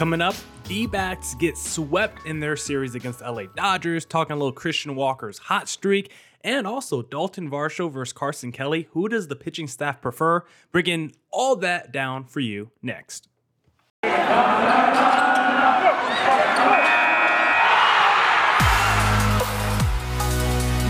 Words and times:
Coming 0.00 0.22
up, 0.22 0.34
D 0.64 0.86
backs 0.86 1.34
get 1.34 1.58
swept 1.58 2.24
in 2.24 2.40
their 2.40 2.56
series 2.56 2.94
against 2.94 3.20
LA 3.20 3.42
Dodgers, 3.54 4.06
talking 4.06 4.32
a 4.32 4.36
little 4.36 4.50
Christian 4.50 4.96
Walker's 4.96 5.36
hot 5.36 5.68
streak, 5.68 6.10
and 6.42 6.66
also 6.66 7.02
Dalton 7.02 7.50
Varsho 7.50 7.92
versus 7.92 8.14
Carson 8.14 8.50
Kelly. 8.50 8.88
Who 8.92 9.10
does 9.10 9.28
the 9.28 9.36
pitching 9.36 9.68
staff 9.68 10.00
prefer? 10.00 10.46
Bringing 10.72 11.12
all 11.30 11.54
that 11.56 11.92
down 11.92 12.24
for 12.24 12.40
you 12.40 12.70
next. 12.80 13.28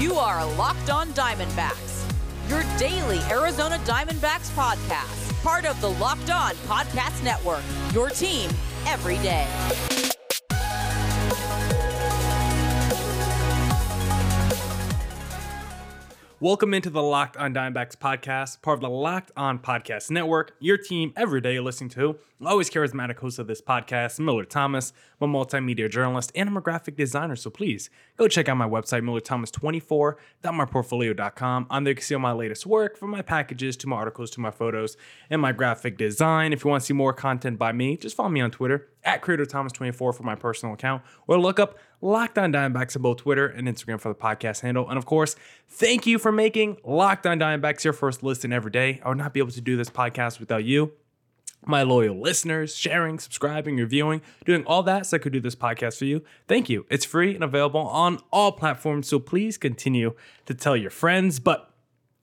You 0.01 0.15
are 0.15 0.47
Locked 0.55 0.89
On 0.89 1.09
Diamondbacks, 1.15 2.09
your 2.49 2.63
daily 2.79 3.19
Arizona 3.29 3.81
Diamondbacks 3.85 4.55
podcast, 4.55 5.43
part 5.43 5.67
of 5.67 5.81
the 5.81 5.91
Locked 5.91 6.31
On 6.31 6.53
Podcast 6.69 7.25
Network, 7.25 7.65
your 7.93 8.09
team 8.11 8.49
every 8.87 9.19
day. 9.19 9.90
Welcome 16.43 16.73
into 16.73 16.89
the 16.89 17.03
Locked 17.03 17.37
On 17.37 17.53
Diamondbacks 17.53 17.97
podcast, 17.97 18.63
part 18.63 18.79
of 18.79 18.81
the 18.81 18.89
Locked 18.89 19.31
On 19.37 19.59
Podcast 19.59 20.11
Network, 20.11 20.55
your 20.59 20.79
team 20.79 21.13
every 21.15 21.43
day 21.43 21.61
listening 21.61 21.91
to. 21.91 22.17
Always 22.43 22.71
charismatic 22.71 23.19
host 23.19 23.39
of 23.39 23.47
this 23.47 23.61
podcast, 23.61 24.19
Miller 24.19 24.47
Thomas. 24.47 24.95
I'm 25.21 25.35
a 25.35 25.39
multimedia 25.39 25.91
journalist 25.91 26.33
and 26.35 26.49
I'm 26.49 26.57
a 26.57 26.63
graphic 26.63 26.97
designer, 26.97 27.37
so 27.37 27.51
please 27.51 27.91
go 28.17 28.27
check 28.27 28.49
out 28.49 28.57
my 28.57 28.67
website, 28.67 29.03
millerthomas24.myportfolio.com. 29.03 31.67
On 31.69 31.85
there 31.85 31.91
you 31.91 31.97
can 31.97 32.03
see 32.03 32.15
all 32.15 32.23
my 32.23 32.33
latest 32.33 32.65
work, 32.65 32.97
from 32.97 33.11
my 33.11 33.21
packages 33.21 33.77
to 33.77 33.87
my 33.87 33.97
articles 33.97 34.31
to 34.31 34.41
my 34.41 34.51
photos 34.51 34.97
and 35.29 35.43
my 35.43 35.53
graphic 35.53 35.99
design. 35.99 36.55
If 36.55 36.65
you 36.65 36.71
want 36.71 36.81
to 36.81 36.87
see 36.87 36.95
more 36.95 37.13
content 37.13 37.59
by 37.59 37.73
me, 37.73 37.99
just 37.99 38.17
follow 38.17 38.31
me 38.31 38.41
on 38.41 38.51
Twitter 38.51 38.89
at 39.05 39.23
Creator 39.23 39.47
Thomas 39.47 39.73
24 39.73 40.13
for 40.13 40.23
my 40.23 40.35
personal 40.35 40.75
account, 40.75 41.03
or 41.27 41.39
look 41.39 41.59
up 41.59 41.79
Locked 42.01 42.39
On 42.39 42.53
Diamondbacks 42.53 42.97
on 42.97 43.03
both 43.03 43.19
Twitter 43.19 43.47
and 43.47 43.69
Instagram 43.69 44.01
for 44.01 44.09
the 44.09 44.15
podcast 44.15 44.61
handle. 44.61 44.89
And 44.89 44.99
of 44.99 45.07
course, 45.07 45.37
thank 45.69 46.07
you 46.07 46.19
for 46.19 46.33
making 46.33 46.79
Locked 46.85 47.27
On 47.27 47.39
Diamondbacks 47.39 47.85
your 47.85 47.93
first 47.93 48.23
listen 48.23 48.53
every 48.53 48.71
day. 48.71 49.01
I 49.05 49.09
would 49.09 49.19
not 49.19 49.35
be 49.35 49.41
able 49.41 49.53
to 49.53 49.61
do 49.61 49.77
this 49.77 49.91
podcast 49.91 50.41
without 50.41 50.65
you 50.65 50.93
my 51.67 51.83
loyal 51.83 52.19
listeners, 52.19 52.75
sharing, 52.75 53.19
subscribing, 53.19 53.77
reviewing, 53.77 54.23
doing 54.45 54.65
all 54.65 54.83
that 54.85 55.07
so 55.07 55.17
I 55.17 55.21
could 55.21 55.33
do 55.33 55.41
this 55.41 55.55
podcast 55.55 55.99
for 55.99 56.07
you. 56.07 56.23
Thank 56.49 56.69
you. 56.69 56.87
It's 56.91 57.05
free 57.05 57.35
and 57.35 57.45
available 57.45 57.81
on 57.81 58.19
all 58.33 58.53
platforms, 58.53 59.09
so 59.09 59.19
please 59.19 59.59
continue 59.59 60.15
to 60.47 60.55
tell 60.55 60.77
your 60.77 60.91
friends. 60.91 61.39
But 61.39 61.71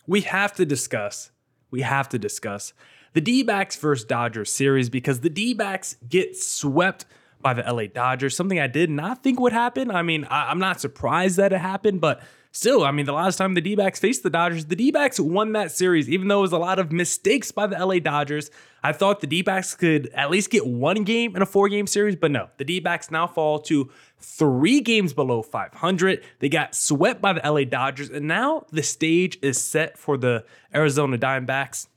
we 0.07 0.21
have 0.21 0.53
to 0.55 0.65
discuss, 0.65 1.31
we 1.69 1.81
have 1.81 2.09
to 2.09 2.19
discuss 2.19 2.73
the 3.13 3.21
D 3.21 3.43
backs 3.43 3.75
versus 3.75 4.05
Dodgers 4.05 4.51
series 4.51 4.89
because 4.89 5.21
the 5.21 5.29
D 5.29 5.53
backs 5.53 5.97
get 6.07 6.35
swept 6.35 7.05
by 7.41 7.53
the 7.53 7.61
LA 7.61 7.85
Dodgers, 7.85 8.35
something 8.35 8.59
I 8.59 8.67
did 8.67 8.89
not 8.89 9.23
think 9.23 9.39
would 9.39 9.53
happen. 9.53 9.91
I 9.91 10.01
mean, 10.01 10.25
I, 10.25 10.51
am 10.51 10.59
not 10.59 10.81
surprised 10.81 11.37
that 11.37 11.53
it 11.53 11.59
happened, 11.59 12.01
but 12.01 12.21
still, 12.51 12.83
I 12.83 12.91
mean, 12.91 13.05
the 13.05 13.13
last 13.13 13.37
time 13.37 13.53
the 13.53 13.61
D 13.61 13.75
backs 13.75 13.99
faced 13.99 14.23
the 14.23 14.29
Dodgers, 14.29 14.65
the 14.65 14.75
D 14.75 14.91
backs 14.91 15.19
won 15.19 15.53
that 15.53 15.71
series, 15.71 16.09
even 16.09 16.27
though 16.27 16.39
it 16.39 16.41
was 16.41 16.51
a 16.51 16.57
lot 16.57 16.79
of 16.79 16.91
mistakes 16.91 17.51
by 17.51 17.67
the 17.67 17.77
LA 17.77 17.99
Dodgers. 17.99 18.49
I 18.83 18.91
thought 18.93 19.21
the 19.21 19.27
D 19.27 19.41
backs 19.41 19.75
could 19.75 20.07
at 20.13 20.31
least 20.31 20.49
get 20.49 20.65
one 20.65 21.03
game 21.03 21.35
in 21.35 21.41
a 21.41 21.45
four 21.45 21.69
game 21.69 21.87
series, 21.87 22.15
but 22.15 22.31
no. 22.31 22.49
The 22.57 22.65
D 22.65 22.79
backs 22.79 23.11
now 23.11 23.27
fall 23.27 23.59
to 23.59 23.89
three 24.19 24.81
games 24.81 25.13
below 25.13 25.41
500. 25.41 26.23
They 26.39 26.49
got 26.49 26.73
swept 26.75 27.21
by 27.21 27.33
the 27.33 27.49
LA 27.49 27.63
Dodgers, 27.63 28.09
and 28.09 28.27
now 28.27 28.65
the 28.71 28.83
stage 28.83 29.37
is 29.41 29.59
set 29.59 29.97
for 29.97 30.17
the 30.17 30.43
Arizona 30.73 31.17
Diamondbacks. 31.17 31.87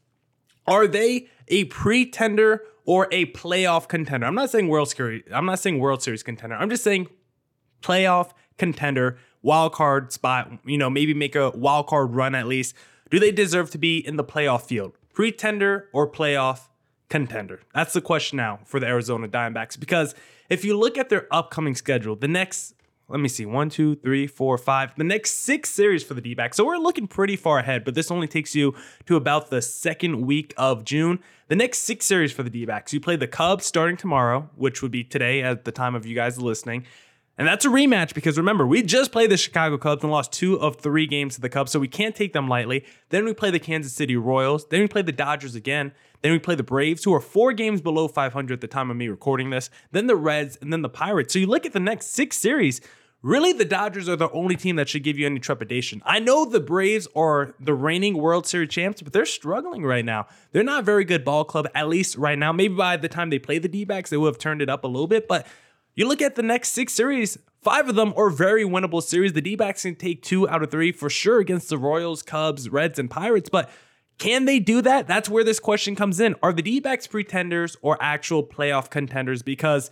Are 0.71 0.87
they 0.87 1.29
a 1.49 1.65
pretender 1.65 2.63
or 2.85 3.09
a 3.11 3.27
playoff 3.27 3.89
contender? 3.89 4.25
I'm 4.25 4.37
not 4.37 4.51
saying 4.51 4.69
World 4.69 4.89
Series. 4.89 5.25
I'm 5.33 5.45
not 5.45 5.59
saying 5.59 5.81
World 5.81 6.01
Series 6.01 6.23
contender. 6.23 6.55
I'm 6.55 6.71
just 6.71 6.85
saying 6.85 7.09
playoff 7.83 8.31
contender, 8.57 9.19
wild 9.43 9.73
card 9.73 10.13
spot. 10.13 10.51
You 10.65 10.79
know, 10.79 10.89
maybe 10.89 11.13
make 11.13 11.35
a 11.35 11.51
wild 11.51 11.89
card 11.89 12.15
run 12.15 12.37
at 12.37 12.47
least. 12.47 12.77
Do 13.11 13.19
they 13.19 13.33
deserve 13.33 13.71
to 13.73 13.79
be 13.79 13.99
in 13.99 14.15
the 14.15 14.23
playoff 14.23 14.63
field? 14.63 14.97
Pretender 15.13 15.89
or 15.93 16.09
playoff 16.09 16.69
contender? 17.09 17.61
That's 17.75 17.93
the 17.93 18.01
question 18.01 18.37
now 18.37 18.61
for 18.65 18.79
the 18.79 18.87
Arizona 18.87 19.27
Diamondbacks. 19.27 19.79
Because 19.79 20.15
if 20.49 20.65
you 20.65 20.79
look 20.79 20.97
at 20.97 21.09
their 21.09 21.27
upcoming 21.33 21.75
schedule, 21.75 22.15
the 22.15 22.29
next 22.29 22.75
let 23.11 23.21
me 23.21 23.29
see, 23.29 23.45
one, 23.45 23.71
two, 23.71 23.97
three, 23.97 24.29
four, 24.29 24.57
five. 24.57 24.95
The 24.97 25.05
next 25.05 25.33
six 25.33 25.69
series 25.69 26.05
for 26.05 26.15
the 26.15 26.21
D. 26.21 26.37
So 26.53 26.65
we're 26.65 26.77
looking 26.77 27.09
pretty 27.09 27.35
far 27.35 27.59
ahead, 27.59 27.85
but 27.85 27.95
this 27.95 28.11
only 28.11 28.29
takes 28.29 28.55
you 28.55 28.75
to 29.07 29.17
about 29.17 29.51
the 29.51 29.61
second 29.61 30.25
week 30.25 30.55
of 30.57 30.85
June. 30.85 31.19
The 31.49 31.57
next 31.57 31.79
six 31.79 32.07
series 32.07 32.31
for 32.31 32.45
the 32.45 32.51
D 32.51 32.65
backs, 32.65 32.93
you 32.93 33.01
play 33.01 33.17
the 33.17 33.27
Cubs 33.27 33.67
starting 33.67 33.97
tomorrow, 33.97 34.49
which 34.55 34.81
would 34.81 34.93
be 34.93 35.03
today 35.03 35.43
at 35.43 35.65
the 35.65 35.73
time 35.73 35.97
of 35.97 36.07
you 36.07 36.15
guys 36.15 36.41
listening. 36.41 36.87
And 37.37 37.49
that's 37.49 37.65
a 37.65 37.69
rematch 37.69 38.13
because 38.15 38.37
remember, 38.37 38.67
we 38.67 38.83
just 38.83 39.13
played 39.13 39.31
the 39.31 39.37
Chicago 39.39 39.79
Cubs 39.79 40.03
and 40.03 40.13
lost 40.13 40.31
two 40.31 40.61
of 40.61 40.77
three 40.77 41.07
games 41.07 41.37
to 41.37 41.41
the 41.41 41.49
Cubs, 41.49 41.73
so 41.73 41.81
we 41.81 41.89
can't 41.89 42.15
take 42.15 42.33
them 42.33 42.49
lightly. 42.49 42.85
Then 43.09 43.25
we 43.25 43.33
play 43.33 43.51
the 43.51 43.59
Kansas 43.59 43.95
City 43.95 44.15
Royals. 44.15 44.67
Then 44.69 44.81
we 44.81 44.89
play 44.89 45.03
the 45.03 45.11
Dodgers 45.11 45.55
again. 45.55 45.93
Then 46.23 46.33
we 46.33 46.39
play 46.39 46.55
the 46.55 46.63
Braves, 46.63 47.03
who 47.03 47.15
are 47.15 47.21
four 47.21 47.55
games 47.55 47.81
below 47.81 48.09
500 48.09 48.53
at 48.53 48.61
the 48.61 48.67
time 48.67 48.91
of 48.91 48.97
me 48.97 49.09
recording 49.09 49.49
this. 49.51 49.71
Then 49.91 50.07
the 50.07 50.17
Reds, 50.17 50.59
and 50.61 50.71
then 50.71 50.83
the 50.83 50.91
Pirates. 50.91 51.33
So 51.33 51.39
you 51.39 51.47
look 51.47 51.65
at 51.65 51.73
the 51.73 51.81
next 51.81 52.11
six 52.11 52.37
series. 52.37 52.81
Really, 53.23 53.53
the 53.53 53.67
Dodgers 53.67 54.09
are 54.09 54.17
the 54.17 54.31
only 54.31 54.57
team 54.57 54.77
that 54.77 54.89
should 54.89 55.03
give 55.03 55.19
you 55.19 55.27
any 55.27 55.41
trepidation. 55.41 56.01
I 56.07 56.21
know 56.21 56.47
the 56.47 56.59
Braves 56.61 57.07
are 57.15 57.55
the 57.61 57.75
reigning 57.75 58.17
World 58.17 58.47
Series 58.47 58.71
champs, 58.71 59.03
but 59.03 59.13
they're 59.13 59.27
struggling 59.27 59.85
right 59.85 60.05
now. 60.05 60.27
They're 60.53 60.65
not 60.65 60.81
a 60.81 60.85
very 60.85 61.05
good 61.05 61.23
ball 61.23 61.45
club, 61.45 61.69
at 61.75 61.89
least 61.89 62.17
right 62.17 62.39
now. 62.39 62.51
Maybe 62.51 62.75
by 62.75 62.97
the 62.97 63.09
time 63.09 63.29
they 63.29 63.39
play 63.39 63.59
the 63.59 63.69
D 63.69 63.85
backs, 63.85 64.09
they 64.09 64.17
will 64.17 64.27
have 64.27 64.39
turned 64.39 64.63
it 64.63 64.71
up 64.71 64.85
a 64.85 64.87
little 64.87 65.07
bit, 65.07 65.29
but 65.29 65.47
you 65.95 66.09
look 66.09 66.23
at 66.23 66.35
the 66.35 66.43
next 66.43 66.71
six 66.71 66.95
series, 66.95 67.37
five 67.61 67.89
of 67.91 67.95
them 67.95 68.15
are 68.17 68.31
very 68.31 68.65
winnable 68.65 69.03
series. 69.03 69.35
The 69.35 69.43
D 69.43 69.55
backs 69.55 69.83
can 69.83 69.97
take 69.97 70.23
two 70.23 70.49
out 70.49 70.63
of 70.63 70.71
three 70.71 70.93
for 70.93 71.11
sure 71.11 71.41
against 71.41 71.69
the 71.69 71.77
Royals, 71.77 72.23
Cubs, 72.23 72.71
Reds, 72.71 72.99
and 72.99 73.11
Pirates, 73.11 73.51
but 73.51 73.69
can 74.17 74.47
they 74.47 74.61
do 74.61 74.81
that? 74.83 75.07
That's 75.07 75.29
where 75.29 75.45
this 75.45 75.59
question 75.61 75.95
comes 75.95 76.21
in. 76.21 76.37
Are 76.43 76.53
the 76.53 76.63
D 76.63 76.81
backs 76.81 77.07
pretenders 77.07 77.77
or 77.83 77.99
actual 78.01 78.43
playoff 78.45 78.89
contenders? 78.89 79.43
Because 79.43 79.91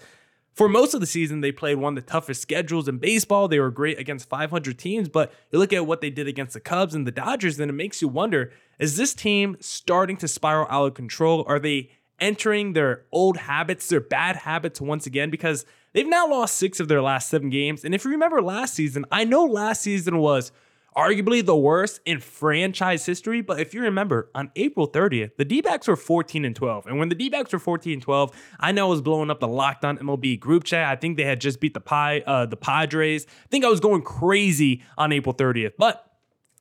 for 0.59 0.69
most 0.69 0.93
of 0.93 1.01
the 1.01 1.07
season, 1.07 1.41
they 1.41 1.53
played 1.53 1.77
one 1.77 1.97
of 1.97 2.05
the 2.05 2.11
toughest 2.11 2.43
schedules 2.43 2.89
in 2.89 2.99
baseball. 2.99 3.49
They 3.49 3.61
were 3.61 3.71
great 3.71 3.99
against 3.99 4.29
500 4.29 4.79
teams, 4.79 5.09
but 5.09 5.33
you 5.51 5.59
look 5.59 5.73
at 5.73 5.87
what 5.87 6.01
they 6.01 6.11
did 6.11 6.29
against 6.29 6.53
the 6.53 6.61
Cubs 6.61 6.95
and 6.95 7.07
the 7.07 7.13
Dodgers, 7.13 7.59
and 7.59 7.71
it 7.71 7.75
makes 7.75 8.03
you 8.03 8.09
wonder 8.09 8.53
is 8.79 8.97
this 8.97 9.15
team 9.15 9.57
starting 9.61 10.17
to 10.19 10.29
spiral 10.29 10.67
out 10.69 10.87
of 10.87 10.95
control? 10.95 11.45
Are 11.49 11.59
they 11.59 11.91
entering 12.21 12.73
their 12.75 13.05
old 13.13 13.37
habits, 13.37 13.89
their 13.89 14.01
bad 14.01 14.37
habits 14.37 14.81
once 14.81 15.07
again? 15.07 15.31
Because 15.31 15.65
They've 15.93 16.07
now 16.07 16.29
lost 16.29 16.57
six 16.57 16.81
of 16.81 16.89
their 16.89 17.03
last 17.03 17.29
seven 17.29 17.51
games. 17.51 17.85
And 17.85 17.95
if 17.95 18.05
you 18.05 18.11
remember 18.11 18.43
last 18.43 18.75
season, 18.75 19.05
I 19.11 19.25
know 19.25 19.45
last 19.45 19.83
season 19.83 20.19
was 20.19 20.53
arguably 20.97 21.45
the 21.45 21.57
worst 21.57 22.01
in 22.05 22.21
franchise 22.21 23.07
history. 23.07 23.41
But 23.41 23.61
if 23.61 23.75
you 23.75 23.83
remember, 23.83 24.31
on 24.35 24.51
April 24.57 24.89
30th, 24.89 25.37
the 25.37 25.45
D 25.45 25.61
backs 25.61 25.87
were 25.89 25.97
14 25.97 26.45
and 26.45 26.57
12. 26.57 26.87
And 26.87 26.99
when 26.99 27.09
the 27.09 27.15
D 27.15 27.29
backs 27.29 27.53
were 27.53 27.59
14 27.59 27.93
and 27.95 28.03
12, 28.03 28.33
I 28.61 28.73
know 28.73 28.87
I 28.87 28.91
was 28.91 29.01
blowing 29.01 29.31
up 29.31 29.41
the 29.41 29.49
Locked 29.49 29.85
On 29.85 29.99
MLB 29.99 30.39
group 30.41 30.65
chat. 30.65 30.89
I 30.89 30.97
think 30.97 31.17
they 31.17 31.25
had 31.25 31.41
just 31.41 31.61
beat 31.61 31.75
the 31.75 31.81
Pi, 31.81 32.21
uh, 32.21 32.47
the 32.47 32.57
Padres. 32.57 33.27
I 33.27 33.49
think 33.49 33.65
I 33.65 33.69
was 33.69 33.81
going 33.81 34.03
crazy 34.03 34.83
on 34.97 35.13
April 35.13 35.35
30th. 35.35 35.73
But 35.79 36.05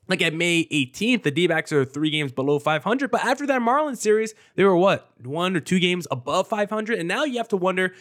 like 0.07 0.21
at 0.21 0.33
May 0.33 0.65
18th, 0.65 1.23
the 1.23 1.31
D 1.31 1.47
backs 1.47 1.71
are 1.71 1.83
three 1.83 2.09
games 2.09 2.31
below 2.31 2.59
500. 2.59 3.11
But 3.11 3.25
after 3.25 3.45
that 3.47 3.61
Marlins 3.61 3.97
series, 3.97 4.33
they 4.55 4.63
were 4.63 4.77
what, 4.77 5.09
one 5.23 5.55
or 5.55 5.59
two 5.59 5.79
games 5.79 6.07
above 6.11 6.47
500? 6.47 6.97
And 6.97 7.07
now 7.07 7.23
you 7.23 7.38
have 7.38 7.49
to 7.49 7.57
wonder 7.57 7.94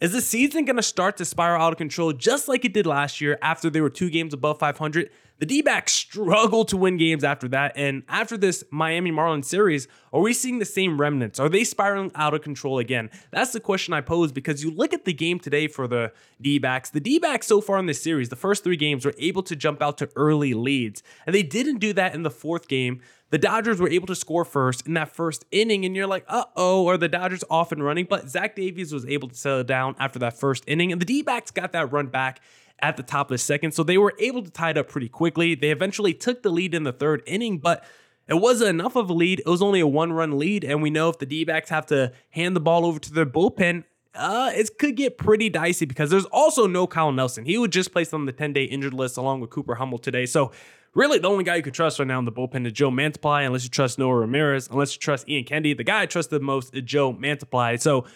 is 0.00 0.12
the 0.12 0.20
season 0.20 0.66
going 0.66 0.76
to 0.76 0.82
start 0.82 1.16
to 1.16 1.24
spiral 1.24 1.62
out 1.62 1.72
of 1.72 1.78
control 1.78 2.12
just 2.12 2.48
like 2.48 2.64
it 2.64 2.74
did 2.74 2.86
last 2.86 3.20
year 3.20 3.38
after 3.40 3.70
they 3.70 3.80
were 3.80 3.88
two 3.88 4.10
games 4.10 4.34
above 4.34 4.58
500? 4.58 5.10
The 5.38 5.46
D 5.46 5.60
backs 5.60 5.92
struggled 5.92 6.68
to 6.68 6.78
win 6.78 6.96
games 6.96 7.22
after 7.22 7.46
that. 7.48 7.72
And 7.76 8.04
after 8.08 8.38
this 8.38 8.64
Miami 8.70 9.10
Marlins 9.10 9.44
series, 9.44 9.86
are 10.12 10.20
we 10.20 10.32
seeing 10.32 10.58
the 10.58 10.64
same 10.64 10.98
remnants? 10.98 11.38
Are 11.38 11.50
they 11.50 11.62
spiraling 11.62 12.10
out 12.14 12.32
of 12.32 12.40
control 12.40 12.78
again? 12.78 13.10
That's 13.30 13.52
the 13.52 13.60
question 13.60 13.92
I 13.92 14.00
pose 14.00 14.32
because 14.32 14.64
you 14.64 14.70
look 14.70 14.94
at 14.94 15.04
the 15.04 15.12
game 15.12 15.38
today 15.38 15.66
for 15.68 15.86
the 15.86 16.12
D 16.40 16.58
backs. 16.58 16.88
The 16.88 17.00
D 17.00 17.18
backs 17.18 17.46
so 17.46 17.60
far 17.60 17.78
in 17.78 17.86
this 17.86 18.02
series, 18.02 18.30
the 18.30 18.36
first 18.36 18.64
three 18.64 18.76
games, 18.76 19.04
were 19.04 19.14
able 19.18 19.42
to 19.42 19.56
jump 19.56 19.82
out 19.82 19.98
to 19.98 20.08
early 20.16 20.54
leads. 20.54 21.02
And 21.26 21.34
they 21.34 21.42
didn't 21.42 21.78
do 21.78 21.92
that 21.92 22.14
in 22.14 22.22
the 22.22 22.30
fourth 22.30 22.66
game. 22.66 23.02
The 23.30 23.38
Dodgers 23.38 23.80
were 23.80 23.88
able 23.88 24.06
to 24.06 24.14
score 24.14 24.44
first 24.44 24.86
in 24.86 24.94
that 24.94 25.08
first 25.14 25.44
inning, 25.50 25.84
and 25.84 25.96
you're 25.96 26.06
like, 26.06 26.24
uh 26.28 26.44
oh, 26.54 26.86
are 26.88 26.96
the 26.96 27.08
Dodgers 27.08 27.42
off 27.50 27.72
and 27.72 27.82
running? 27.82 28.06
But 28.08 28.28
Zach 28.28 28.54
Davies 28.54 28.92
was 28.92 29.04
able 29.06 29.28
to 29.28 29.34
settle 29.34 29.64
down 29.64 29.96
after 29.98 30.18
that 30.20 30.38
first 30.38 30.64
inning, 30.66 30.92
and 30.92 31.00
the 31.00 31.06
D 31.06 31.22
backs 31.22 31.50
got 31.50 31.72
that 31.72 31.92
run 31.92 32.06
back 32.06 32.40
at 32.80 32.96
the 32.96 33.02
top 33.02 33.30
of 33.30 33.34
the 33.34 33.38
second. 33.38 33.72
So 33.72 33.82
they 33.82 33.98
were 33.98 34.14
able 34.18 34.42
to 34.42 34.50
tie 34.50 34.70
it 34.70 34.78
up 34.78 34.88
pretty 34.88 35.08
quickly. 35.08 35.54
They 35.54 35.70
eventually 35.70 36.14
took 36.14 36.42
the 36.42 36.50
lead 36.50 36.74
in 36.74 36.84
the 36.84 36.92
third 36.92 37.22
inning, 37.26 37.58
but 37.58 37.84
it 38.28 38.34
wasn't 38.34 38.70
enough 38.70 38.96
of 38.96 39.08
a 39.08 39.12
lead. 39.12 39.40
It 39.40 39.46
was 39.46 39.62
only 39.62 39.80
a 39.80 39.86
one 39.86 40.12
run 40.12 40.38
lead. 40.38 40.64
And 40.64 40.82
we 40.82 40.90
know 40.90 41.08
if 41.08 41.18
the 41.18 41.26
D 41.26 41.44
backs 41.44 41.70
have 41.70 41.86
to 41.86 42.12
hand 42.30 42.56
the 42.56 42.60
ball 42.60 42.84
over 42.84 42.98
to 42.98 43.12
their 43.12 43.26
bullpen, 43.26 43.84
uh, 44.14 44.50
it 44.54 44.78
could 44.78 44.96
get 44.96 45.18
pretty 45.18 45.48
dicey 45.48 45.84
because 45.84 46.10
there's 46.10 46.24
also 46.26 46.66
no 46.66 46.86
Kyle 46.86 47.12
Nelson. 47.12 47.44
He 47.44 47.58
was 47.58 47.70
just 47.70 47.92
placed 47.92 48.14
on 48.14 48.24
the 48.26 48.32
10 48.32 48.52
day 48.52 48.64
injured 48.64 48.94
list 48.94 49.16
along 49.16 49.40
with 49.40 49.50
Cooper 49.50 49.74
Hummel 49.74 49.98
today. 49.98 50.26
So, 50.26 50.52
really, 50.94 51.18
the 51.18 51.28
only 51.28 51.44
guy 51.44 51.56
you 51.56 51.62
could 51.62 51.74
trust 51.74 51.98
right 51.98 52.08
now 52.08 52.18
in 52.18 52.24
the 52.24 52.32
bullpen 52.32 52.66
is 52.66 52.72
Joe 52.72 52.90
Mantiply, 52.90 53.46
unless 53.46 53.64
you 53.64 53.70
trust 53.70 53.98
Noah 53.98 54.16
Ramirez, 54.16 54.68
unless 54.70 54.94
you 54.94 55.00
trust 55.00 55.28
Ian 55.28 55.44
Kennedy. 55.44 55.74
The 55.74 55.84
guy 55.84 56.02
I 56.02 56.06
trust 56.06 56.30
the 56.30 56.40
most 56.40 56.74
is 56.74 56.82
Joe 56.82 57.12
Mantiply. 57.12 57.80
So, 57.80 58.06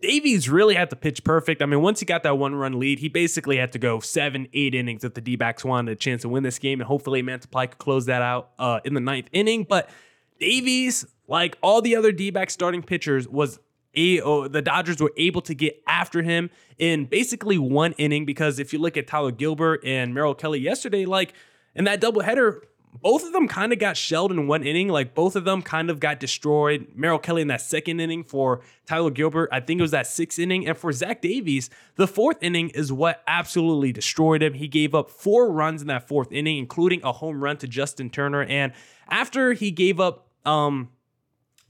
Davies 0.00 0.48
really 0.48 0.74
had 0.74 0.88
to 0.90 0.96
pitch 0.96 1.22
perfect. 1.24 1.60
I 1.60 1.66
mean, 1.66 1.82
once 1.82 2.00
he 2.00 2.06
got 2.06 2.22
that 2.22 2.38
one 2.38 2.54
run 2.54 2.78
lead, 2.78 3.00
he 3.00 3.08
basically 3.08 3.58
had 3.58 3.72
to 3.72 3.78
go 3.78 4.00
seven, 4.00 4.48
eight 4.54 4.74
innings 4.74 5.04
if 5.04 5.12
the 5.12 5.20
D 5.20 5.36
backs 5.36 5.62
wanted 5.62 5.92
a 5.92 5.96
chance 5.96 6.22
to 6.22 6.28
win 6.28 6.42
this 6.42 6.58
game. 6.58 6.80
And 6.80 6.88
hopefully, 6.88 7.22
Mantiply 7.22 7.68
could 7.68 7.78
close 7.78 8.06
that 8.06 8.22
out 8.22 8.50
uh, 8.58 8.80
in 8.84 8.94
the 8.94 9.00
ninth 9.00 9.28
inning. 9.32 9.66
But 9.68 9.90
Davies, 10.38 11.04
like 11.28 11.58
all 11.62 11.82
the 11.82 11.96
other 11.96 12.12
D 12.12 12.30
back 12.30 12.50
starting 12.50 12.82
pitchers, 12.82 13.28
was 13.28 13.60
a, 13.94 14.20
oh, 14.20 14.48
the 14.48 14.62
Dodgers 14.62 15.00
were 15.00 15.12
able 15.16 15.42
to 15.42 15.54
get 15.54 15.82
after 15.86 16.22
him 16.22 16.50
in 16.78 17.04
basically 17.04 17.58
one 17.58 17.92
inning 17.92 18.24
because 18.24 18.58
if 18.58 18.72
you 18.72 18.78
look 18.78 18.96
at 18.96 19.06
Tyler 19.06 19.32
Gilbert 19.32 19.84
and 19.84 20.14
Merrill 20.14 20.34
Kelly 20.34 20.60
yesterday, 20.60 21.04
like 21.04 21.34
in 21.74 21.84
that 21.84 22.00
doubleheader, 22.00 22.60
both 23.02 23.24
of 23.24 23.32
them 23.32 23.46
kind 23.46 23.72
of 23.72 23.78
got 23.78 23.96
shelled 23.96 24.32
in 24.32 24.48
one 24.48 24.64
inning. 24.64 24.88
Like 24.88 25.14
both 25.14 25.36
of 25.36 25.44
them 25.44 25.62
kind 25.62 25.90
of 25.90 26.00
got 26.00 26.18
destroyed. 26.18 26.88
Merrill 26.94 27.20
Kelly 27.20 27.42
in 27.42 27.48
that 27.48 27.60
second 27.60 28.00
inning 28.00 28.24
for 28.24 28.62
Tyler 28.84 29.10
Gilbert, 29.10 29.48
I 29.52 29.60
think 29.60 29.78
it 29.78 29.82
was 29.82 29.92
that 29.92 30.08
sixth 30.08 30.38
inning. 30.38 30.66
And 30.66 30.76
for 30.76 30.92
Zach 30.92 31.22
Davies, 31.22 31.70
the 31.94 32.08
fourth 32.08 32.42
inning 32.42 32.70
is 32.70 32.92
what 32.92 33.22
absolutely 33.26 33.92
destroyed 33.92 34.42
him. 34.42 34.54
He 34.54 34.66
gave 34.66 34.94
up 34.94 35.08
four 35.08 35.52
runs 35.52 35.82
in 35.82 35.88
that 35.88 36.08
fourth 36.08 36.32
inning, 36.32 36.58
including 36.58 37.00
a 37.04 37.12
home 37.12 37.42
run 37.42 37.58
to 37.58 37.68
Justin 37.68 38.10
Turner. 38.10 38.42
And 38.42 38.72
after 39.08 39.52
he 39.52 39.70
gave 39.70 40.00
up 40.00 40.28
um, 40.44 40.90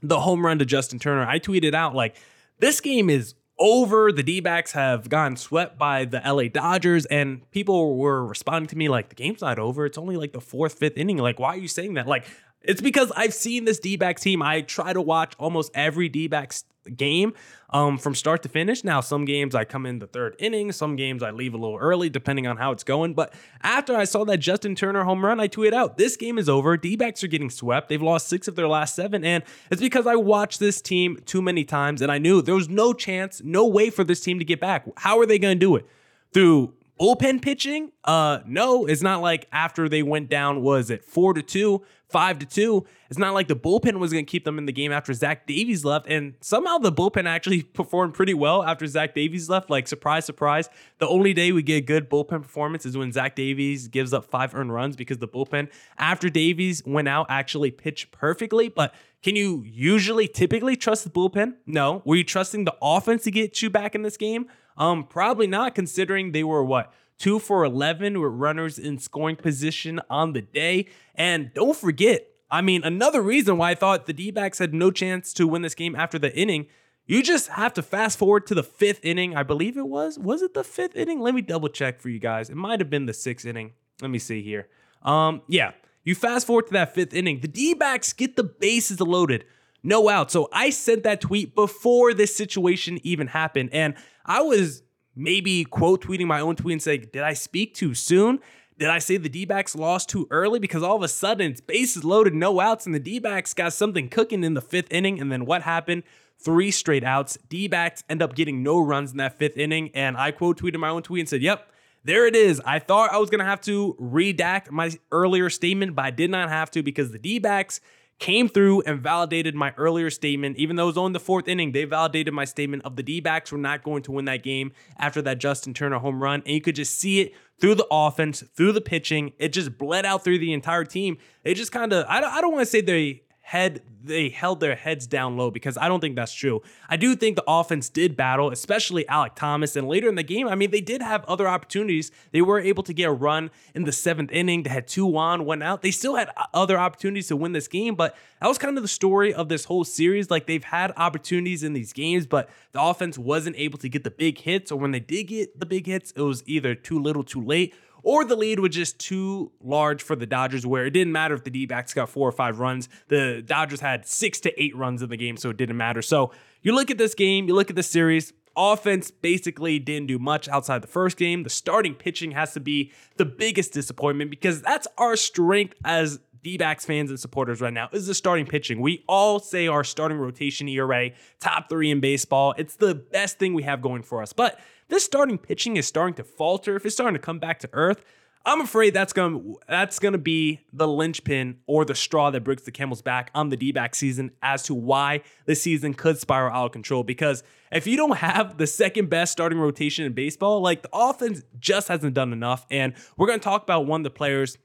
the 0.01 0.21
home 0.21 0.43
run 0.43 0.57
to 0.57 0.65
Justin 0.65 0.97
Turner, 0.97 1.27
I 1.27 1.37
tweeted 1.37 1.75
out 1.75 1.93
like, 1.93 2.15
this 2.57 2.81
game 2.81 3.09
is 3.09 3.35
over. 3.61 4.11
The 4.11 4.23
D 4.23 4.41
backs 4.41 4.73
have 4.73 5.07
gotten 5.07 5.37
swept 5.37 5.77
by 5.77 6.03
the 6.03 6.21
LA 6.25 6.49
Dodgers, 6.49 7.05
and 7.05 7.49
people 7.51 7.97
were 7.97 8.25
responding 8.25 8.67
to 8.69 8.77
me 8.77 8.89
like, 8.89 9.09
the 9.09 9.15
game's 9.15 9.41
not 9.41 9.59
over. 9.59 9.85
It's 9.85 9.97
only 9.97 10.17
like 10.17 10.33
the 10.33 10.41
fourth, 10.41 10.73
fifth 10.73 10.97
inning. 10.97 11.17
Like, 11.17 11.39
why 11.39 11.49
are 11.49 11.57
you 11.57 11.69
saying 11.69 11.93
that? 11.93 12.07
Like, 12.07 12.25
it's 12.61 12.81
because 12.81 13.11
I've 13.15 13.33
seen 13.33 13.65
this 13.65 13.79
D 13.79 13.95
backs 13.95 14.21
team. 14.21 14.41
I 14.41 14.61
try 14.61 14.91
to 14.91 15.01
watch 15.01 15.33
almost 15.39 15.71
every 15.73 16.09
D 16.09 16.27
backs 16.27 16.65
game 16.89 17.33
um, 17.69 17.97
from 17.97 18.15
start 18.15 18.43
to 18.43 18.49
finish. 18.49 18.83
Now, 18.83 19.01
some 19.01 19.25
games 19.25 19.55
I 19.55 19.65
come 19.65 19.85
in 19.85 19.99
the 19.99 20.07
third 20.07 20.35
inning, 20.39 20.71
some 20.71 20.95
games 20.95 21.23
I 21.23 21.31
leave 21.31 21.53
a 21.53 21.57
little 21.57 21.77
early, 21.77 22.09
depending 22.09 22.47
on 22.47 22.57
how 22.57 22.71
it's 22.71 22.83
going. 22.83 23.13
But 23.13 23.33
after 23.61 23.95
I 23.95 24.03
saw 24.03 24.25
that 24.25 24.37
Justin 24.37 24.75
Turner 24.75 25.03
home 25.03 25.23
run, 25.23 25.39
I 25.39 25.47
tweeted 25.47 25.73
out, 25.73 25.97
This 25.97 26.17
game 26.17 26.37
is 26.37 26.49
over. 26.49 26.77
D 26.77 26.95
backs 26.95 27.23
are 27.23 27.27
getting 27.27 27.49
swept. 27.49 27.89
They've 27.89 28.01
lost 28.01 28.27
six 28.27 28.47
of 28.47 28.55
their 28.55 28.67
last 28.67 28.95
seven. 28.95 29.23
And 29.23 29.43
it's 29.69 29.81
because 29.81 30.07
I 30.07 30.15
watched 30.15 30.59
this 30.59 30.81
team 30.81 31.19
too 31.25 31.41
many 31.41 31.63
times 31.63 32.01
and 32.01 32.11
I 32.11 32.17
knew 32.17 32.41
there 32.41 32.55
was 32.55 32.69
no 32.69 32.93
chance, 32.93 33.41
no 33.43 33.67
way 33.67 33.89
for 33.89 34.03
this 34.03 34.21
team 34.21 34.39
to 34.39 34.45
get 34.45 34.59
back. 34.59 34.87
How 34.97 35.19
are 35.19 35.25
they 35.25 35.39
going 35.39 35.55
to 35.55 35.59
do 35.59 35.75
it? 35.75 35.85
Through 36.33 36.73
bullpen 37.01 37.41
pitching? 37.41 37.91
Uh, 38.03 38.39
no, 38.45 38.85
it's 38.85 39.01
not 39.01 39.21
like 39.21 39.47
after 39.51 39.89
they 39.89 40.03
went 40.03 40.29
down, 40.29 40.61
was 40.61 40.91
it 40.91 41.03
four 41.03 41.33
to 41.33 41.41
two, 41.41 41.81
five 42.07 42.37
to 42.37 42.45
two? 42.45 42.85
It's 43.09 43.17
not 43.17 43.33
like 43.33 43.47
the 43.47 43.55
bullpen 43.55 43.97
was 43.97 44.13
going 44.13 44.25
to 44.25 44.29
keep 44.29 44.45
them 44.45 44.59
in 44.59 44.67
the 44.67 44.71
game 44.71 44.91
after 44.91 45.11
Zach 45.11 45.47
Davies 45.47 45.83
left. 45.83 46.05
And 46.07 46.35
somehow 46.41 46.77
the 46.77 46.91
bullpen 46.91 47.25
actually 47.25 47.63
performed 47.79 48.13
pretty 48.13 48.35
well 48.35 48.63
after 48.63 48.85
Zach 48.85 49.15
Davies 49.15 49.49
left. 49.49 49.69
Like, 49.69 49.87
surprise, 49.87 50.25
surprise. 50.25 50.69
The 50.99 51.07
only 51.07 51.33
day 51.33 51.51
we 51.51 51.63
get 51.63 51.87
good 51.87 52.07
bullpen 52.07 52.43
performance 52.43 52.85
is 52.85 52.95
when 52.95 53.11
Zach 53.11 53.35
Davies 53.35 53.87
gives 53.87 54.13
up 54.13 54.25
five 54.25 54.53
earned 54.53 54.71
runs 54.71 54.95
because 54.95 55.17
the 55.17 55.27
bullpen, 55.27 55.69
after 55.97 56.29
Davies 56.29 56.83
went 56.85 57.07
out, 57.07 57.25
actually 57.29 57.71
pitched 57.71 58.11
perfectly. 58.11 58.69
But 58.69 58.93
can 59.23 59.35
you 59.35 59.63
usually, 59.65 60.27
typically 60.27 60.75
trust 60.75 61.03
the 61.03 61.09
bullpen? 61.09 61.55
No. 61.65 62.01
Were 62.05 62.15
you 62.15 62.23
trusting 62.23 62.65
the 62.65 62.75
offense 62.81 63.23
to 63.23 63.31
get 63.31 63.61
you 63.61 63.69
back 63.69 63.95
in 63.95 64.03
this 64.03 64.17
game? 64.17 64.47
Um, 64.81 65.03
probably 65.03 65.45
not, 65.45 65.75
considering 65.75 66.31
they 66.31 66.43
were 66.43 66.63
what 66.63 66.91
two 67.19 67.37
for 67.37 67.63
11 67.63 68.19
with 68.19 68.31
runners 68.33 68.79
in 68.79 68.97
scoring 68.97 69.35
position 69.35 70.01
on 70.09 70.33
the 70.33 70.41
day. 70.41 70.87
And 71.13 71.53
don't 71.53 71.77
forget, 71.77 72.25
I 72.49 72.61
mean, 72.61 72.83
another 72.83 73.21
reason 73.21 73.57
why 73.57 73.69
I 73.69 73.75
thought 73.75 74.07
the 74.07 74.13
D 74.13 74.31
backs 74.31 74.57
had 74.57 74.73
no 74.73 74.89
chance 74.89 75.33
to 75.33 75.45
win 75.47 75.61
this 75.61 75.75
game 75.75 75.95
after 75.95 76.17
the 76.17 76.35
inning. 76.35 76.65
You 77.05 77.21
just 77.21 77.49
have 77.49 77.75
to 77.75 77.83
fast 77.83 78.17
forward 78.17 78.47
to 78.47 78.55
the 78.55 78.63
fifth 78.63 79.05
inning. 79.05 79.35
I 79.35 79.43
believe 79.43 79.77
it 79.77 79.87
was. 79.87 80.17
Was 80.17 80.41
it 80.41 80.55
the 80.55 80.63
fifth 80.63 80.95
inning? 80.95 81.19
Let 81.19 81.35
me 81.35 81.41
double 81.43 81.69
check 81.69 82.01
for 82.01 82.09
you 82.09 82.17
guys. 82.17 82.49
It 82.49 82.57
might 82.57 82.79
have 82.79 82.89
been 82.89 83.05
the 83.05 83.13
sixth 83.13 83.45
inning. 83.45 83.73
Let 84.01 84.09
me 84.09 84.17
see 84.17 84.41
here. 84.41 84.67
Um, 85.03 85.43
yeah. 85.47 85.73
You 86.03 86.15
fast 86.15 86.47
forward 86.47 86.67
to 86.67 86.73
that 86.73 86.95
fifth 86.95 87.13
inning. 87.13 87.41
The 87.41 87.47
D 87.47 87.75
backs 87.75 88.13
get 88.13 88.35
the 88.35 88.43
bases 88.43 88.99
loaded. 88.99 89.45
No 89.83 90.09
out. 90.09 90.31
So 90.31 90.47
I 90.51 90.69
sent 90.69 91.03
that 91.03 91.21
tweet 91.21 91.55
before 91.55 92.13
this 92.13 92.35
situation 92.35 92.99
even 93.03 93.27
happened. 93.27 93.69
And 93.73 93.95
I 94.25 94.41
was 94.41 94.83
maybe 95.15 95.63
quote 95.63 96.03
tweeting 96.03 96.27
my 96.27 96.39
own 96.39 96.55
tweet 96.55 96.73
and 96.73 96.81
saying, 96.81 97.07
Did 97.11 97.23
I 97.23 97.33
speak 97.33 97.73
too 97.73 97.93
soon? 97.93 98.39
Did 98.77 98.89
I 98.89 98.99
say 98.99 99.17
the 99.17 99.29
D 99.29 99.45
backs 99.45 99.75
lost 99.75 100.09
too 100.09 100.27
early? 100.31 100.59
Because 100.59 100.81
all 100.81 100.95
of 100.95 101.03
a 101.03 101.07
sudden 101.07 101.51
it's 101.51 101.61
bases 101.61 102.03
loaded, 102.03 102.33
no 102.33 102.59
outs, 102.59 102.85
and 102.85 102.95
the 102.95 102.99
D 102.99 103.19
backs 103.19 103.53
got 103.53 103.73
something 103.73 104.09
cooking 104.09 104.43
in 104.43 104.53
the 104.53 104.61
fifth 104.61 104.91
inning. 104.91 105.19
And 105.19 105.31
then 105.31 105.45
what 105.45 105.63
happened? 105.63 106.03
Three 106.39 106.71
straight 106.71 107.03
outs. 107.03 107.37
D 107.49 107.67
backs 107.67 108.03
end 108.09 108.21
up 108.21 108.35
getting 108.35 108.63
no 108.63 108.79
runs 108.79 109.11
in 109.11 109.17
that 109.17 109.37
fifth 109.37 109.57
inning. 109.57 109.91
And 109.93 110.17
I 110.17 110.31
quote 110.31 110.59
tweeted 110.59 110.79
my 110.79 110.89
own 110.89 111.03
tweet 111.03 111.21
and 111.21 111.29
said, 111.29 111.41
Yep, 111.41 111.71
there 112.03 112.25
it 112.25 112.35
is. 112.35 112.61
I 112.65 112.79
thought 112.79 113.11
I 113.11 113.17
was 113.17 113.29
going 113.29 113.39
to 113.39 113.45
have 113.45 113.61
to 113.61 113.95
redact 113.99 114.71
my 114.71 114.91
earlier 115.11 115.49
statement, 115.49 115.95
but 115.95 116.05
I 116.05 116.11
did 116.11 116.31
not 116.31 116.49
have 116.49 116.71
to 116.71 116.81
because 116.81 117.11
the 117.11 117.19
D 117.19 117.37
backs 117.37 117.81
came 118.21 118.47
through 118.47 118.81
and 118.83 119.01
validated 119.01 119.55
my 119.55 119.73
earlier 119.77 120.09
statement. 120.09 120.55
Even 120.57 120.75
though 120.77 120.83
it 120.83 120.87
was 120.87 120.97
on 120.97 121.11
the 121.11 121.19
fourth 121.19 121.47
inning, 121.47 121.73
they 121.73 121.83
validated 121.83 122.33
my 122.33 122.45
statement 122.45 122.83
of 122.85 122.95
the 122.95 123.03
D 123.03 123.19
backs 123.19 123.51
were 123.51 123.57
not 123.57 123.83
going 123.83 124.03
to 124.03 124.11
win 124.11 124.25
that 124.25 124.43
game 124.43 124.71
after 124.97 125.21
that 125.23 125.39
Justin 125.39 125.73
Turner 125.73 125.97
home 125.97 126.21
run. 126.21 126.43
And 126.45 126.53
you 126.53 126.61
could 126.61 126.75
just 126.75 126.97
see 126.97 127.19
it 127.19 127.33
through 127.59 127.75
the 127.75 127.87
offense, 127.91 128.43
through 128.55 128.71
the 128.73 128.81
pitching. 128.81 129.33
It 129.39 129.49
just 129.49 129.77
bled 129.77 130.05
out 130.05 130.23
through 130.23 130.37
the 130.37 130.53
entire 130.53 130.85
team. 130.85 131.17
They 131.43 131.55
just 131.55 131.71
kind 131.71 131.91
of, 131.91 132.05
I 132.07 132.21
don't, 132.21 132.31
I 132.31 132.41
don't 132.41 132.53
want 132.53 132.61
to 132.61 132.71
say 132.71 132.81
they 132.81 133.23
head 133.51 133.81
they 134.03 134.29
held 134.29 134.61
their 134.61 134.75
heads 134.75 135.05
down 135.05 135.35
low 135.35 135.51
because 135.51 135.77
I 135.77 135.89
don't 135.89 135.99
think 135.99 136.15
that's 136.15 136.33
true. 136.33 136.61
I 136.89 136.95
do 136.95 137.15
think 137.15 137.35
the 137.35 137.43
offense 137.45 137.89
did 137.89 138.15
battle, 138.15 138.49
especially 138.49 139.03
Alek 139.05 139.35
Thomas. 139.35 139.75
And 139.75 139.87
later 139.87 140.07
in 140.07 140.15
the 140.15 140.23
game, 140.23 140.47
I 140.47 140.55
mean, 140.55 140.71
they 140.71 140.81
did 140.81 141.01
have 141.01 141.23
other 141.25 141.47
opportunities. 141.47 142.11
They 142.31 142.41
were 142.41 142.59
able 142.59 142.81
to 142.83 142.93
get 142.93 143.09
a 143.09 143.11
run 143.11 143.51
in 143.75 143.83
the 143.83 143.91
seventh 143.91 144.31
inning. 144.31 144.63
They 144.63 144.69
had 144.69 144.87
two 144.87 145.17
on, 145.17 145.45
one 145.45 145.61
out. 145.61 145.81
They 145.81 145.91
still 145.91 146.15
had 146.15 146.29
other 146.53 146.79
opportunities 146.79 147.27
to 147.27 147.35
win 147.35 147.51
this 147.51 147.67
game, 147.67 147.95
but 147.95 148.17
that 148.39 148.47
was 148.47 148.57
kind 148.57 148.77
of 148.77 148.83
the 148.83 148.87
story 148.87 149.33
of 149.33 149.49
this 149.49 149.65
whole 149.65 149.83
series. 149.83 150.31
Like 150.31 150.47
they've 150.47 150.63
had 150.63 150.93
opportunities 150.95 151.61
in 151.61 151.73
these 151.73 151.93
games, 151.93 152.25
but 152.25 152.49
the 152.71 152.81
offense 152.81 153.17
wasn't 153.17 153.57
able 153.57 153.77
to 153.79 153.89
get 153.89 154.03
the 154.05 154.11
big 154.11 154.39
hits, 154.39 154.71
or 154.71 154.79
when 154.79 154.91
they 154.91 154.99
did 154.99 155.25
get 155.25 155.59
the 155.59 155.65
big 155.65 155.87
hits, 155.87 156.11
it 156.15 156.21
was 156.21 156.41
either 156.47 156.73
too 156.73 156.99
little, 156.99 157.23
too 157.23 157.43
late 157.43 157.75
or 158.03 158.25
the 158.25 158.35
lead 158.35 158.59
was 158.59 158.75
just 158.75 158.99
too 158.99 159.51
large 159.61 160.01
for 160.01 160.15
the 160.15 160.25
Dodgers, 160.25 160.65
where 160.65 160.85
it 160.85 160.91
didn't 160.91 161.13
matter 161.13 161.35
if 161.35 161.43
the 161.43 161.49
D 161.49 161.65
backs 161.65 161.93
got 161.93 162.09
four 162.09 162.27
or 162.27 162.31
five 162.31 162.59
runs. 162.59 162.89
The 163.07 163.41
Dodgers 163.45 163.79
had 163.79 164.07
six 164.07 164.39
to 164.41 164.61
eight 164.61 164.75
runs 164.75 165.01
in 165.01 165.09
the 165.09 165.17
game, 165.17 165.37
so 165.37 165.49
it 165.49 165.57
didn't 165.57 165.77
matter. 165.77 166.01
So 166.01 166.31
you 166.61 166.73
look 166.73 166.91
at 166.91 166.97
this 166.97 167.13
game, 167.13 167.47
you 167.47 167.55
look 167.55 167.69
at 167.69 167.75
the 167.75 167.83
series. 167.83 168.33
Offense 168.55 169.11
basically 169.11 169.79
didn't 169.79 170.07
do 170.07 170.19
much 170.19 170.49
outside 170.49 170.83
the 170.83 170.87
first 170.87 171.15
game. 171.15 171.43
The 171.43 171.49
starting 171.49 171.95
pitching 171.95 172.31
has 172.31 172.53
to 172.53 172.59
be 172.59 172.91
the 173.15 173.23
biggest 173.23 173.71
disappointment 173.71 174.29
because 174.29 174.61
that's 174.61 174.87
our 174.97 175.15
strength 175.15 175.75
as 175.85 176.19
D 176.43 176.57
backs 176.57 176.85
fans 176.85 177.09
and 177.09 177.19
supporters 177.19 177.61
right 177.61 177.73
now 177.73 177.89
is 177.91 178.07
the 178.07 178.13
starting 178.13 178.45
pitching. 178.45 178.81
We 178.81 179.03
all 179.07 179.39
say 179.39 179.67
our 179.67 179.83
starting 179.83 180.17
rotation 180.17 180.67
ERA, 180.67 181.11
top 181.39 181.69
three 181.69 181.91
in 181.91 181.99
baseball. 181.99 182.53
It's 182.57 182.75
the 182.75 182.95
best 182.95 183.39
thing 183.39 183.53
we 183.53 183.63
have 183.63 183.81
going 183.81 184.03
for 184.03 184.21
us. 184.21 184.33
But 184.33 184.59
this 184.87 185.05
starting 185.05 185.37
pitching 185.37 185.77
is 185.77 185.87
starting 185.87 186.15
to 186.15 186.23
falter. 186.23 186.75
If 186.75 186.85
it's 186.85 186.95
starting 186.95 187.13
to 187.13 187.19
come 187.19 187.39
back 187.39 187.59
to 187.59 187.69
earth, 187.73 188.03
I'm 188.43 188.59
afraid 188.61 188.95
that's 188.95 189.13
gonna 189.13 189.39
that's 189.67 189.99
gonna 189.99 190.17
be 190.17 190.61
the 190.73 190.87
linchpin 190.87 191.59
or 191.67 191.85
the 191.85 191.93
straw 191.93 192.31
that 192.31 192.43
breaks 192.43 192.63
the 192.63 192.71
camel's 192.71 193.01
back 193.01 193.29
on 193.35 193.49
the 193.49 193.57
D-back 193.57 193.93
season 193.93 194.31
as 194.41 194.63
to 194.63 194.73
why 194.73 195.21
the 195.45 195.53
season 195.53 195.93
could 195.93 196.17
spiral 196.17 196.51
out 196.51 196.65
of 196.65 196.71
control. 196.71 197.03
Because 197.03 197.43
if 197.71 197.85
you 197.85 197.97
don't 197.97 198.17
have 198.17 198.57
the 198.57 198.65
second 198.65 199.11
best 199.11 199.31
starting 199.31 199.59
rotation 199.59 200.05
in 200.05 200.13
baseball, 200.13 200.59
like 200.59 200.81
the 200.81 200.89
offense 200.91 201.43
just 201.59 201.87
hasn't 201.87 202.15
done 202.15 202.33
enough. 202.33 202.65
And 202.71 202.93
we're 203.15 203.27
gonna 203.27 203.39
talk 203.39 203.61
about 203.61 203.85
one 203.85 204.01
of 204.01 204.05
the 204.05 204.09
players 204.09 204.57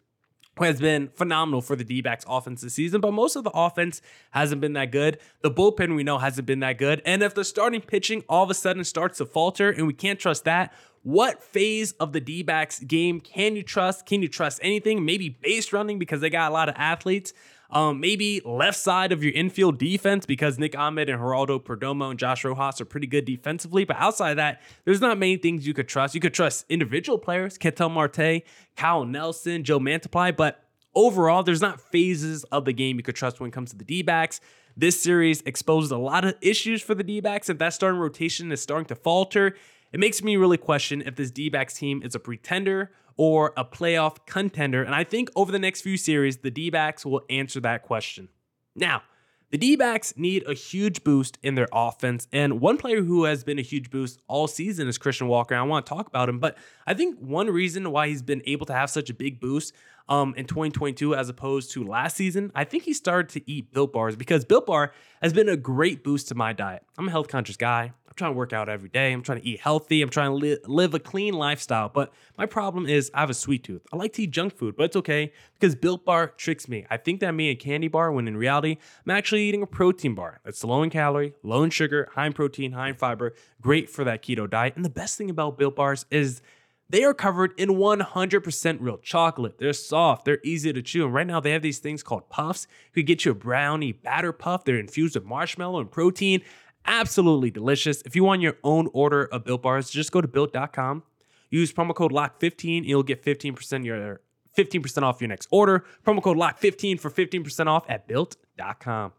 has 0.59 0.81
been 0.81 1.09
phenomenal 1.09 1.61
for 1.61 1.77
the 1.77 1.85
D 1.85 2.01
backs 2.01 2.25
offense 2.29 2.63
this 2.63 2.75
season, 2.75 3.01
but 3.01 3.13
most 3.13 3.37
of 3.37 3.45
the 3.45 3.51
offense 3.51 4.01
hasn't 4.31 4.61
been 4.61 4.73
that 4.73 4.91
good. 4.91 5.19
The 5.43 5.51
bullpen 5.51 5.95
we 5.95 6.03
know 6.03 6.19
hasn't 6.19 6.47
been 6.47 6.61
that 6.61 6.79
good. 6.79 7.03
And 7.05 7.23
if 7.23 7.35
the 7.35 7.45
starting 7.45 7.81
pitching 7.81 8.25
all 8.29 8.45
of 8.45 8.51
a 8.51 8.55
sudden 8.55 8.85
starts 8.85 9.19
to 9.19 9.27
falter 9.27 9.71
and 9.71 9.87
we 9.87 9.93
can't 9.93 10.19
trust 10.19 10.45
that, 10.45 10.73
what 11.03 11.43
phase 11.43 11.93
of 11.93 12.13
the 12.13 12.21
D 12.21 12.43
backs 12.43 12.81
game 12.81 13.21
can 13.21 13.55
you 13.55 13.63
trust? 13.63 14.07
Can 14.07 14.23
you 14.23 14.29
trust 14.29 14.59
anything? 14.63 15.05
Maybe 15.05 15.29
base 15.29 15.73
running 15.73 15.99
because 15.99 16.21
they 16.21 16.31
got 16.31 16.51
a 16.51 16.55
lot 16.55 16.69
of 16.69 16.75
athletes. 16.77 17.33
Um, 17.71 18.01
maybe 18.01 18.41
left 18.45 18.79
side 18.79 19.13
of 19.13 19.25
your 19.25 19.33
infield 19.33 19.79
defense 19.79 20.25
because 20.25 20.59
Nick 20.59 20.79
Ahmed 20.79 21.09
and 21.09 21.21
Geraldo 21.21 21.63
Perdomo 21.63 22.11
and 22.11 22.19
Josh 22.19 22.45
Rojas 22.45 22.81
are 22.81 22.85
pretty 22.85 23.07
good 23.07 23.25
defensively. 23.25 23.85
But 23.85 23.97
outside 23.99 24.31
of 24.31 24.37
that, 24.37 24.63
there's 24.85 25.01
not 25.01 25.19
many 25.19 25.37
things 25.37 25.67
you 25.67 25.75
could 25.75 25.89
trust. 25.89 26.15
You 26.15 26.21
could 26.21 26.35
trust 26.35 26.65
individual 26.69 27.19
players, 27.19 27.59
Ketel 27.59 27.89
Marte, 27.89 28.43
Kyle 28.77 29.05
Nelson, 29.05 29.65
Joe 29.65 29.81
Mantiply, 29.81 30.37
but 30.37 30.63
overall, 30.95 31.43
there's 31.43 31.61
not 31.61 31.81
phases 31.81 32.45
of 32.45 32.65
the 32.65 32.73
game 32.73 32.97
you 32.97 33.03
could 33.03 33.17
trust 33.17 33.39
when 33.41 33.49
it 33.49 33.53
comes 33.53 33.71
to 33.71 33.77
the 33.77 33.85
D 33.85 34.03
backs. 34.03 34.41
This 34.77 35.01
series 35.03 35.43
exposes 35.43 35.91
a 35.91 35.97
lot 35.97 36.25
of 36.25 36.35
issues 36.41 36.83
for 36.83 36.95
the 36.95 37.05
D 37.05 37.21
backs. 37.21 37.49
If 37.49 37.59
that 37.59 37.73
starting 37.73 38.01
rotation 38.01 38.53
is 38.53 38.61
starting 38.61 38.87
to 38.87 38.95
falter, 38.95 39.57
it 39.93 40.01
makes 40.01 40.23
me 40.23 40.37
really 40.37 40.59
question 40.59 41.03
if 41.03 41.17
this 41.17 41.31
D 41.31 41.49
backs 41.49 41.75
team 41.75 42.03
is 42.03 42.15
a 42.15 42.19
pretender 42.19 42.91
or 43.17 43.53
a 43.57 43.65
playoff 43.65 44.27
contender. 44.27 44.83
And 44.83 44.95
I 44.95 45.05
think 45.05 45.31
over 45.35 45.51
the 45.51 45.59
next 45.59 45.81
few 45.81 45.97
series, 45.97 46.39
the 46.39 46.51
D 46.51 46.69
backs 46.71 47.07
will 47.07 47.23
answer 47.31 47.61
that 47.61 47.83
question. 47.83 48.29
Now, 48.75 49.03
The 49.51 49.59
D 49.59 49.77
backs 49.77 50.13
need 50.17 50.47
a 50.49 50.55
huge 50.55 51.05
boost 51.05 51.39
in 51.41 51.55
their 51.55 51.69
offense. 51.73 52.27
And 52.33 52.61
one 52.61 52.79
player 52.79 53.03
who 53.03 53.25
has 53.25 53.45
been 53.45 53.59
a 53.61 53.63
huge 53.63 53.91
boost 53.91 54.21
all 54.27 54.49
season 54.49 54.89
is 54.89 54.99
Christian 54.99 55.29
Walker. 55.29 55.55
I 55.55 55.63
want 55.63 55.87
to 55.87 55.91
talk 55.91 56.09
about 56.09 56.29
him, 56.29 56.41
but 56.41 56.59
I 56.87 56.95
think 56.95 57.19
one 57.21 57.49
reason 57.49 57.93
why 57.93 58.09
he's 58.09 58.23
been 58.23 58.43
able 58.45 58.67
to 58.67 58.73
have 58.73 58.91
such 58.91 59.09
a 59.09 59.15
big 59.15 59.41
boost 59.41 59.73
um, 60.09 60.35
in 60.37 60.47
2022 60.47 61.15
as 61.15 61.29
opposed 61.29 61.73
to 61.73 61.85
last 61.85 62.17
season, 62.17 62.53
I 62.55 62.65
think 62.65 62.85
he 62.85 62.93
started 62.93 63.29
to 63.31 63.51
eat 63.51 63.73
Built 63.73 63.93
Bars 63.93 64.17
because 64.17 64.45
Built 64.45 64.67
Bar 64.67 64.93
has 65.23 65.33
been 65.33 65.49
a 65.49 65.57
great 65.57 66.05
boost 66.05 66.29
to 66.29 66.35
my 66.35 66.53
diet. 66.53 66.83
I'm 66.97 67.09
a 67.09 67.11
health 67.11 67.29
conscious 67.29 67.57
guy 67.57 67.93
I'm 68.17 68.21
trying 68.21 68.33
to 68.33 68.39
work 68.39 68.55
out 68.55 68.71
every 68.71 68.89
day. 68.89 69.13
I'm 69.13 69.21
trying 69.21 69.43
to 69.43 69.47
eat 69.47 69.61
healthy. 69.61 70.01
I'm 70.01 70.09
trying 70.09 70.31
to 70.31 70.37
li- 70.37 70.59
live 70.65 70.95
a 70.95 70.99
clean 70.99 71.35
lifestyle. 71.35 71.91
But 71.91 72.15
my 72.39 72.47
problem 72.47 72.87
is 72.87 73.11
I 73.13 73.21
have 73.21 73.29
a 73.29 73.35
sweet 73.35 73.63
tooth. 73.63 73.83
I 73.93 73.97
like 73.97 74.15
to 74.15 74.23
eat 74.23 74.31
junk 74.31 74.57
food, 74.57 74.75
but 74.75 74.85
it's 74.85 74.97
okay 74.97 75.35
because 75.53 75.75
Built 75.75 76.07
Bar 76.07 76.29
tricks 76.29 76.67
me. 76.67 76.87
I 76.89 76.97
think 76.97 77.21
that 77.21 77.27
I'm 77.27 77.39
eating 77.43 77.53
a 77.53 77.57
candy 77.57 77.89
bar 77.89 78.11
when 78.11 78.27
in 78.27 78.39
reality, 78.39 78.79
I'm 79.05 79.11
actually 79.11 79.43
eating 79.43 79.61
a 79.61 79.67
protein 79.67 80.15
bar 80.15 80.41
that's 80.47 80.65
low 80.65 80.83
in 80.83 80.89
calorie, 80.89 81.35
low 81.43 81.63
in 81.63 81.69
sugar, 81.69 82.09
high 82.15 82.25
in 82.25 82.33
protein, 82.33 82.73
high 82.73 82.89
in 82.89 82.95
fiber, 82.95 83.35
great 83.61 83.91
for 83.91 84.03
that 84.05 84.23
keto 84.23 84.49
diet. 84.49 84.77
And 84.77 84.85
the 84.85 84.91
best 84.91 85.19
thing 85.19 85.29
about 85.29 85.59
Built 85.59 85.77
Bars 85.77 86.07
is 86.11 86.41
they 86.89 87.03
are 87.03 87.15
covered 87.15 87.53
in 87.59 87.71
100% 87.71 88.77
real 88.81 88.99
chocolate. 88.99 89.59
They're 89.59 89.73
soft, 89.73 90.25
they're 90.25 90.41
easy 90.45 90.73
to 90.73 90.83
chew. 90.83 91.05
And 91.05 91.15
right 91.15 91.27
now, 91.27 91.41
they 91.41 91.51
have 91.51 91.63
these 91.63 91.79
things 91.79 92.03
called 92.03 92.29
puffs. 92.29 92.67
You 92.95 93.03
could 93.03 93.07
get 93.07 93.25
you 93.25 93.33
a 93.33 93.35
brownie 93.35 93.93
batter 93.93 94.33
puff. 94.33 94.65
They're 94.65 94.79
infused 94.79 95.15
with 95.15 95.25
marshmallow 95.25 95.81
and 95.81 95.91
protein 95.91 96.43
absolutely 96.87 97.51
delicious. 97.51 98.03
If 98.03 98.17
you 98.17 98.25
want 98.25 98.43
your 98.43 98.57
own 98.65 98.89
order 98.93 99.25
of 99.25 99.45
Built 99.45 99.63
Bars, 99.63 99.91
just 99.91 100.13
go 100.13 100.21
to 100.21 100.29
built.com. 100.29 101.03
Use 101.51 101.73
promo 101.73 101.95
code 101.95 102.13
LOCK15 102.13 102.79
and 102.79 102.87
you'll 102.87 103.03
get 103.03 103.25
15% 103.25 103.85
your 103.85 104.21
15% 104.57 105.03
off 105.03 105.21
your 105.21 105.29
next 105.29 105.49
order. 105.51 105.85
Promo 106.05 106.23
code 106.23 106.37
LOCK15 106.37 106.99
for 106.99 107.11
15% 107.11 107.67
off 107.67 107.85
at 107.89 108.09
built.com. 108.09 109.13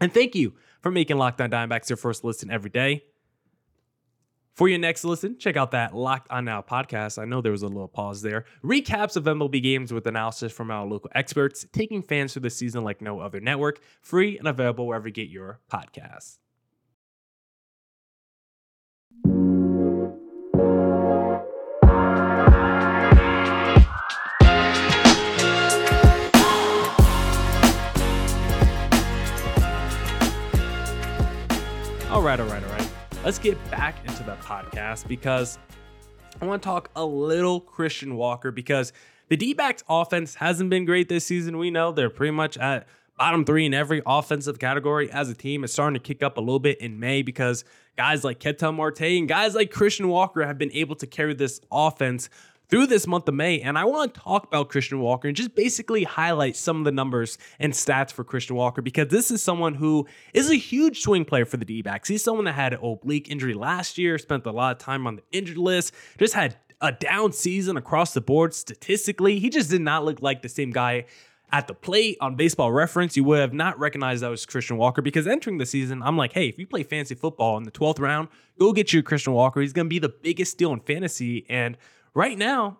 And 0.00 0.12
thank 0.12 0.34
you 0.34 0.54
for 0.80 0.90
making 0.90 1.18
Locked 1.18 1.40
On 1.40 1.50
Diamondbacks 1.50 1.90
your 1.90 1.96
first 1.96 2.24
listen 2.24 2.50
every 2.50 2.70
day. 2.70 3.04
For 4.54 4.68
your 4.68 4.78
next 4.78 5.02
listen, 5.04 5.38
check 5.38 5.56
out 5.56 5.70
that 5.70 5.94
Locked 5.94 6.30
On 6.30 6.44
Now 6.44 6.60
podcast. 6.60 7.18
I 7.20 7.24
know 7.24 7.40
there 7.40 7.52
was 7.52 7.62
a 7.62 7.68
little 7.68 7.88
pause 7.88 8.20
there. 8.20 8.44
Recaps 8.62 9.16
of 9.16 9.24
MLB 9.24 9.62
games 9.62 9.94
with 9.94 10.06
analysis 10.06 10.52
from 10.52 10.70
our 10.70 10.84
local 10.84 11.10
experts, 11.14 11.64
taking 11.72 12.02
fans 12.02 12.34
through 12.34 12.42
the 12.42 12.50
season 12.50 12.84
like 12.84 13.00
no 13.00 13.20
other 13.20 13.40
network, 13.40 13.80
free 14.02 14.36
and 14.38 14.46
available 14.46 14.86
wherever 14.86 15.08
you 15.08 15.14
get 15.14 15.30
your 15.30 15.60
podcasts. 15.72 16.36
All 32.10 32.20
right, 32.20 32.38
all 32.38 32.46
right, 32.46 32.62
all 32.62 32.70
right. 32.70 32.81
Let's 33.24 33.38
get 33.38 33.56
back 33.70 33.94
into 34.04 34.24
the 34.24 34.34
podcast 34.34 35.06
because 35.06 35.56
I 36.40 36.44
want 36.44 36.60
to 36.60 36.66
talk 36.66 36.90
a 36.96 37.04
little 37.04 37.60
Christian 37.60 38.16
Walker 38.16 38.50
because 38.50 38.92
the 39.28 39.36
D 39.36 39.54
backs 39.54 39.84
offense 39.88 40.34
hasn't 40.34 40.70
been 40.70 40.84
great 40.84 41.08
this 41.08 41.24
season. 41.24 41.56
We 41.56 41.70
know 41.70 41.92
they're 41.92 42.10
pretty 42.10 42.32
much 42.32 42.58
at 42.58 42.88
bottom 43.16 43.44
three 43.44 43.64
in 43.64 43.74
every 43.74 44.02
offensive 44.04 44.58
category 44.58 45.08
as 45.12 45.30
a 45.30 45.34
team. 45.34 45.62
It's 45.62 45.72
starting 45.72 45.94
to 45.94 46.00
kick 46.00 46.24
up 46.24 46.36
a 46.36 46.40
little 46.40 46.58
bit 46.58 46.80
in 46.80 46.98
May 46.98 47.22
because 47.22 47.64
guys 47.96 48.24
like 48.24 48.40
Ketel 48.40 48.72
Marte 48.72 49.02
and 49.02 49.28
guys 49.28 49.54
like 49.54 49.70
Christian 49.70 50.08
Walker 50.08 50.44
have 50.44 50.58
been 50.58 50.72
able 50.72 50.96
to 50.96 51.06
carry 51.06 51.32
this 51.32 51.60
offense 51.70 52.28
through 52.72 52.86
this 52.86 53.06
month 53.06 53.28
of 53.28 53.34
May. 53.34 53.60
And 53.60 53.76
I 53.76 53.84
want 53.84 54.14
to 54.14 54.20
talk 54.20 54.44
about 54.44 54.70
Christian 54.70 54.98
Walker 54.98 55.28
and 55.28 55.36
just 55.36 55.54
basically 55.54 56.04
highlight 56.04 56.56
some 56.56 56.78
of 56.78 56.84
the 56.84 56.90
numbers 56.90 57.36
and 57.58 57.74
stats 57.74 58.10
for 58.10 58.24
Christian 58.24 58.56
Walker 58.56 58.80
because 58.80 59.08
this 59.08 59.30
is 59.30 59.42
someone 59.42 59.74
who 59.74 60.06
is 60.32 60.48
a 60.48 60.54
huge 60.54 61.02
swing 61.02 61.26
player 61.26 61.44
for 61.44 61.58
the 61.58 61.66
D 61.66 61.82
backs. 61.82 62.08
He's 62.08 62.24
someone 62.24 62.46
that 62.46 62.54
had 62.54 62.72
an 62.72 62.80
oblique 62.82 63.28
injury 63.28 63.52
last 63.52 63.98
year, 63.98 64.16
spent 64.16 64.46
a 64.46 64.52
lot 64.52 64.72
of 64.72 64.78
time 64.78 65.06
on 65.06 65.16
the 65.16 65.22
injured 65.32 65.58
list, 65.58 65.92
just 66.16 66.32
had 66.32 66.56
a 66.80 66.92
down 66.92 67.32
season 67.32 67.76
across 67.76 68.14
the 68.14 68.22
board 68.22 68.54
statistically. 68.54 69.38
He 69.38 69.50
just 69.50 69.68
did 69.68 69.82
not 69.82 70.06
look 70.06 70.22
like 70.22 70.40
the 70.40 70.48
same 70.48 70.70
guy 70.70 71.04
at 71.52 71.66
the 71.66 71.74
plate 71.74 72.16
on 72.22 72.34
baseball 72.34 72.72
reference, 72.72 73.14
you 73.14 73.24
would 73.24 73.38
have 73.38 73.52
not 73.52 73.78
recognized 73.78 74.22
that 74.22 74.30
was 74.30 74.46
Christian 74.46 74.78
Walker 74.78 75.02
because 75.02 75.26
entering 75.26 75.58
the 75.58 75.66
season, 75.66 76.02
I'm 76.02 76.16
like, 76.16 76.32
hey, 76.32 76.48
if 76.48 76.58
you 76.58 76.66
play 76.66 76.82
fantasy 76.82 77.14
football 77.14 77.58
in 77.58 77.64
the 77.64 77.70
12th 77.70 78.00
round, 78.00 78.28
go 78.58 78.72
get 78.72 78.94
you 78.94 79.02
Christian 79.02 79.34
Walker. 79.34 79.60
He's 79.60 79.74
going 79.74 79.84
to 79.84 79.90
be 79.90 79.98
the 79.98 80.08
biggest 80.08 80.52
steal 80.52 80.72
in 80.72 80.80
fantasy. 80.80 81.44
And 81.50 81.76
right 82.14 82.36
now, 82.36 82.78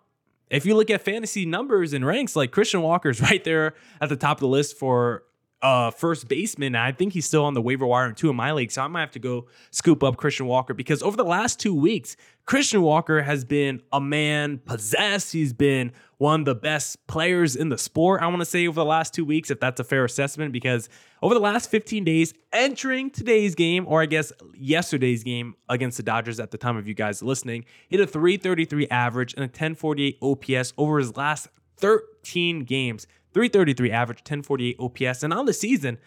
if 0.49 0.65
you 0.65 0.75
look 0.75 0.89
at 0.89 1.01
fantasy 1.01 1.45
numbers 1.45 1.93
and 1.93 2.05
ranks, 2.05 2.35
like 2.35 2.51
Christian 2.51 2.81
Walker's 2.81 3.21
right 3.29 3.43
there 3.43 3.75
at 4.01 4.09
the 4.09 4.15
top 4.15 4.37
of 4.37 4.41
the 4.41 4.47
list 4.47 4.77
for 4.77 5.23
uh, 5.63 5.89
first 5.91 6.27
baseman. 6.27 6.75
I 6.75 6.91
think 6.91 7.13
he's 7.13 7.25
still 7.25 7.45
on 7.45 7.53
the 7.53 7.61
waiver 7.61 7.87
wire 7.87 8.07
in 8.07 8.15
two 8.15 8.29
of 8.29 8.35
my 8.35 8.51
leagues. 8.51 8.73
So 8.73 8.81
I 8.81 8.87
might 8.87 8.99
have 8.99 9.11
to 9.11 9.19
go 9.19 9.47
scoop 9.71 10.03
up 10.03 10.17
Christian 10.17 10.45
Walker 10.45 10.73
because 10.73 11.01
over 11.01 11.15
the 11.15 11.23
last 11.23 11.59
two 11.59 11.73
weeks, 11.73 12.17
Christian 12.45 12.81
Walker 12.81 13.21
has 13.21 13.45
been 13.45 13.81
a 13.93 14.01
man 14.01 14.57
possessed. 14.57 15.31
He's 15.31 15.53
been 15.53 15.93
one 16.23 16.39
of 16.39 16.45
the 16.45 16.55
best 16.55 17.05
players 17.05 17.53
in 17.57 17.67
the 17.67 17.77
sport, 17.77 18.21
I 18.21 18.27
want 18.27 18.39
to 18.39 18.45
say, 18.45 18.65
over 18.65 18.79
the 18.79 18.85
last 18.85 19.13
two 19.13 19.25
weeks, 19.25 19.51
if 19.51 19.59
that's 19.59 19.81
a 19.81 19.83
fair 19.83 20.05
assessment, 20.05 20.53
because 20.53 20.87
over 21.21 21.33
the 21.33 21.41
last 21.41 21.69
15 21.69 22.05
days, 22.05 22.33
entering 22.53 23.09
today's 23.09 23.55
game, 23.55 23.83
or 23.89 24.01
I 24.01 24.05
guess 24.05 24.31
yesterday's 24.55 25.25
game 25.25 25.55
against 25.67 25.97
the 25.97 26.03
Dodgers 26.03 26.39
at 26.39 26.51
the 26.51 26.57
time 26.57 26.77
of 26.77 26.87
you 26.87 26.93
guys 26.93 27.21
listening, 27.21 27.65
hit 27.89 27.99
a 27.99 28.07
333 28.07 28.87
average 28.87 29.33
and 29.33 29.43
a 29.43 29.47
1048 29.47 30.17
OPS 30.21 30.73
over 30.77 30.97
his 30.97 31.17
last 31.17 31.49
13 31.75 32.63
games. 32.63 33.05
333 33.33 33.91
average, 33.91 34.19
1048 34.19 34.77
OPS. 34.79 35.23
And 35.23 35.33
on 35.33 35.45
the 35.45 35.51
season, 35.51 35.97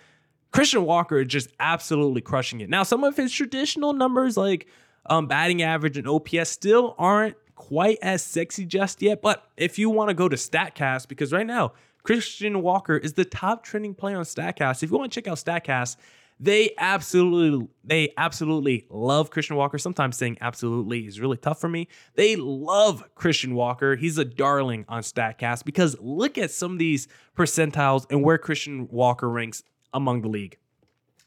Christian 0.51 0.87
Walker 0.87 1.19
is 1.19 1.29
just 1.29 1.51
absolutely 1.61 2.23
crushing 2.23 2.63
it. 2.63 2.71
Now, 2.71 2.85
some 2.85 3.05
of 3.05 3.19
his 3.19 3.33
traditional 3.33 3.93
numbers 3.93 4.39
like 4.39 4.67
um, 5.05 5.27
batting 5.27 5.61
average 5.61 5.99
and 5.99 6.09
OPS 6.09 6.49
still 6.49 6.95
aren't 6.97 7.37
quite 7.57 7.99
as 8.03 8.23
sexy 8.23 8.65
just 8.65 9.03
yet. 9.03 9.21
But 9.21 9.45
if 9.57 9.79
you 9.79 9.91
want 9.91 10.11
to 10.11 10.15
go 10.15 10.29
to 10.29 10.37
StatCast, 10.37 11.09
because 11.09 11.33
right 11.33 11.47
now, 11.47 11.73
Christian 12.05 12.63
Walker 12.63 12.97
is 12.97 13.15
the 13.15 13.25
top 13.25 13.65
trending 13.65 13.95
player 13.95 14.17
on 14.17 14.25
StatCast. 14.25 14.85
If 14.85 14.91
you 14.93 14.97
want 14.97 15.13
to 15.13 15.21
check 15.21 15.27
out 15.27 15.39
StatCast, 15.39 15.97
they 16.39 16.71
absolutely, 16.79 17.67
they 17.83 18.13
absolutely 18.17 18.87
love 18.91 19.31
Christian 19.31 19.57
Walker. 19.57 19.79
Sometimes 19.79 20.17
saying 20.17 20.37
absolutely 20.41 21.07
is 21.07 21.19
really 21.19 21.39
tough 21.39 21.61
for 21.61 21.69
me. 21.69 21.89
They 22.15 22.37
love 22.37 23.03
Christian 23.15 23.55
Walker. 23.55 23.97
He's 23.97 24.19
a 24.19 24.25
darling 24.25 24.85
on 24.89 25.03
StatCast 25.03 25.65
because 25.65 25.97
look 25.99 26.39
at 26.39 26.51
some 26.51 26.73
of 26.73 26.79
these 26.79 27.09
percentiles 27.37 28.07
and 28.11 28.23
where 28.23 28.39
Christian 28.39 28.87
Walker 28.89 29.29
ranks 29.29 29.63
among 29.93 30.23
the 30.23 30.29
league. 30.29 30.59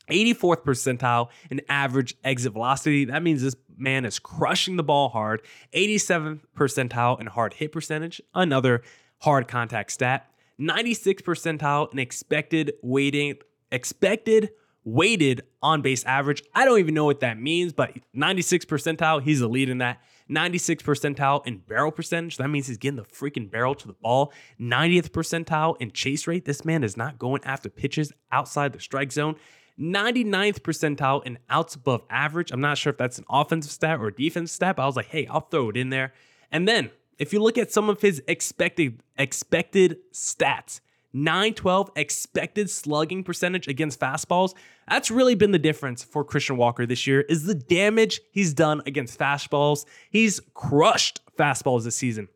84th 0.09 0.63
percentile 0.63 1.29
in 1.49 1.61
average 1.69 2.15
exit 2.23 2.53
velocity. 2.53 3.05
That 3.05 3.23
means 3.23 3.41
this 3.41 3.55
man 3.79 4.05
is 4.05 4.19
crushing 4.19 4.75
the 4.75 4.83
ball 4.83 5.09
hard. 5.09 5.41
87th 5.73 6.41
percentile 6.55 7.19
in 7.19 7.27
hard 7.27 7.53
hit 7.55 7.71
percentage, 7.71 8.21
another 8.33 8.81
hard 9.19 9.47
contact 9.47 9.91
stat. 9.91 10.29
96th 10.59 11.21
percentile 11.21 11.91
in 11.91 11.99
expected 11.99 12.73
weighting, 12.81 13.35
expected 13.71 14.49
weighted 14.83 15.41
on 15.61 15.81
base 15.81 16.03
average. 16.05 16.43
I 16.53 16.65
don't 16.65 16.79
even 16.79 16.93
know 16.93 17.05
what 17.05 17.21
that 17.21 17.39
means, 17.39 17.73
but 17.73 17.91
96 18.13 18.65
percentile, 18.65 19.21
he's 19.21 19.41
a 19.41 19.47
lead 19.47 19.69
in 19.69 19.79
that. 19.79 20.01
96 20.27 20.83
percentile 20.83 21.45
in 21.45 21.57
barrel 21.57 21.91
percentage. 21.91 22.37
That 22.37 22.49
means 22.49 22.67
he's 22.67 22.77
getting 22.77 22.97
the 22.97 23.03
freaking 23.03 23.49
barrel 23.49 23.75
to 23.75 23.87
the 23.87 23.93
ball. 23.93 24.31
90th 24.59 25.09
percentile 25.09 25.75
in 25.79 25.91
chase 25.91 26.27
rate. 26.27 26.45
This 26.45 26.63
man 26.63 26.83
is 26.83 26.95
not 26.95 27.17
going 27.17 27.43
after 27.43 27.69
pitches 27.69 28.13
outside 28.31 28.73
the 28.73 28.79
strike 28.79 29.11
zone. 29.11 29.35
99th 29.79 30.59
percentile 30.59 31.25
in 31.25 31.39
outs 31.49 31.75
above 31.75 32.03
average. 32.09 32.51
I'm 32.51 32.61
not 32.61 32.77
sure 32.77 32.91
if 32.91 32.97
that's 32.97 33.17
an 33.17 33.25
offensive 33.29 33.71
stat 33.71 33.99
or 33.99 34.11
defensive 34.11 34.53
stat, 34.53 34.75
but 34.75 34.83
I 34.83 34.85
was 34.85 34.95
like, 34.95 35.07
hey, 35.07 35.25
I'll 35.27 35.41
throw 35.41 35.69
it 35.69 35.77
in 35.77 35.89
there. 35.89 36.13
And 36.51 36.67
then 36.67 36.91
if 37.17 37.33
you 37.33 37.41
look 37.41 37.57
at 37.57 37.71
some 37.71 37.89
of 37.89 38.01
his 38.01 38.21
expected 38.27 39.03
expected 39.17 39.97
stats, 40.13 40.81
912 41.13 41.91
expected 41.95 42.69
slugging 42.69 43.23
percentage 43.23 43.67
against 43.67 43.99
fastballs. 43.99 44.53
That's 44.87 45.09
really 45.09 45.35
been 45.35 45.51
the 45.51 45.59
difference 45.59 46.03
for 46.03 46.23
Christian 46.23 46.57
Walker 46.57 46.85
this 46.85 47.07
year 47.07 47.21
is 47.21 47.45
the 47.45 47.55
damage 47.55 48.21
he's 48.31 48.53
done 48.53 48.81
against 48.85 49.19
fastballs. 49.19 49.85
He's 50.11 50.39
crushed 50.53 51.21
fastballs 51.35 51.83
this 51.83 51.95
season. 51.95 52.27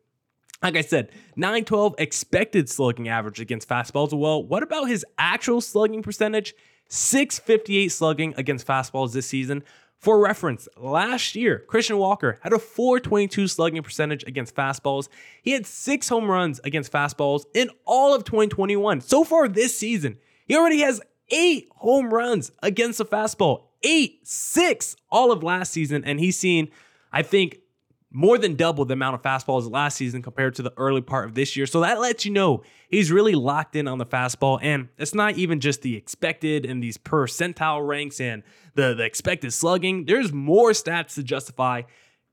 Like 0.62 0.76
I 0.76 0.80
said, 0.80 1.10
912 1.36 1.94
expected 1.98 2.68
slugging 2.68 3.08
average 3.08 3.38
against 3.38 3.68
fastballs. 3.68 4.18
Well, 4.18 4.42
what 4.42 4.62
about 4.62 4.88
his 4.88 5.04
actual 5.18 5.60
slugging 5.60 6.02
percentage? 6.02 6.54
658 6.88 7.88
slugging 7.88 8.34
against 8.36 8.66
fastballs 8.66 9.12
this 9.12 9.26
season. 9.26 9.62
For 9.98 10.18
reference, 10.18 10.68
last 10.76 11.34
year, 11.34 11.64
Christian 11.66 11.96
Walker 11.96 12.38
had 12.42 12.52
a 12.52 12.58
422 12.58 13.48
slugging 13.48 13.82
percentage 13.82 14.22
against 14.24 14.54
fastballs. 14.54 15.08
He 15.40 15.52
had 15.52 15.64
six 15.64 16.10
home 16.10 16.30
runs 16.30 16.60
against 16.62 16.92
fastballs 16.92 17.44
in 17.54 17.70
all 17.86 18.14
of 18.14 18.24
2021. 18.24 19.00
So 19.00 19.24
far 19.24 19.48
this 19.48 19.78
season, 19.78 20.18
he 20.46 20.56
already 20.56 20.80
has 20.80 21.00
eight 21.30 21.68
home 21.76 22.12
runs 22.12 22.52
against 22.62 22.98
the 22.98 23.06
fastball. 23.06 23.62
Eight, 23.82 24.26
six 24.26 24.94
all 25.10 25.32
of 25.32 25.42
last 25.42 25.72
season. 25.72 26.04
And 26.04 26.20
he's 26.20 26.38
seen, 26.38 26.68
I 27.10 27.22
think, 27.22 27.60
more 28.14 28.38
than 28.38 28.54
double 28.54 28.84
the 28.84 28.94
amount 28.94 29.16
of 29.16 29.22
fastballs 29.22 29.68
last 29.70 29.96
season 29.96 30.22
compared 30.22 30.54
to 30.54 30.62
the 30.62 30.72
early 30.76 31.00
part 31.00 31.26
of 31.26 31.34
this 31.34 31.56
year. 31.56 31.66
So 31.66 31.80
that 31.80 31.98
lets 32.00 32.24
you 32.24 32.30
know 32.30 32.62
he's 32.88 33.10
really 33.10 33.34
locked 33.34 33.74
in 33.74 33.88
on 33.88 33.98
the 33.98 34.06
fastball. 34.06 34.60
And 34.62 34.88
it's 34.96 35.14
not 35.14 35.34
even 35.34 35.58
just 35.58 35.82
the 35.82 35.96
expected 35.96 36.64
and 36.64 36.80
these 36.80 36.96
percentile 36.96 37.86
ranks 37.86 38.20
and 38.20 38.44
the, 38.74 38.94
the 38.94 39.02
expected 39.02 39.52
slugging. 39.52 40.04
There's 40.04 40.32
more 40.32 40.70
stats 40.70 41.16
to 41.16 41.24
justify 41.24 41.82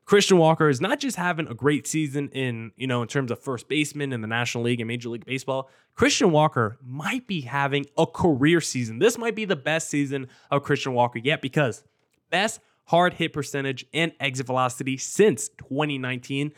Christian 0.06 0.38
Walker 0.38 0.70
is 0.70 0.82
not 0.82 1.00
just 1.00 1.16
having 1.16 1.48
a 1.48 1.54
great 1.54 1.88
season 1.88 2.30
in, 2.30 2.72
you 2.76 2.86
know, 2.86 3.02
in 3.02 3.08
terms 3.08 3.32
of 3.32 3.40
first 3.40 3.68
baseman 3.68 4.14
in 4.14 4.22
the 4.22 4.28
National 4.28 4.66
League 4.66 4.82
and 4.82 4.88
Major 4.88 5.10
League 5.10 5.26
Baseball. 5.26 5.70
Christian 5.96 6.32
Walker 6.32 6.78
might 6.86 7.26
be 7.28 7.42
having 7.42 7.86
a 7.98 8.06
career 8.06 8.62
season. 8.62 9.00
This 9.00 9.18
might 9.18 9.36
be 9.36 9.46
the 9.46 9.56
best 9.56 9.90
season 9.90 10.28
of 10.52 10.64
Christian 10.64 10.94
Walker 10.94 11.20
yet 11.20 11.42
because 11.42 11.84
best 12.30 12.60
hard 12.92 13.14
hit 13.14 13.32
percentage 13.32 13.86
and 13.94 14.12
exit 14.20 14.46
velocity 14.46 14.98
since 14.98 15.48
2019. 15.48 16.52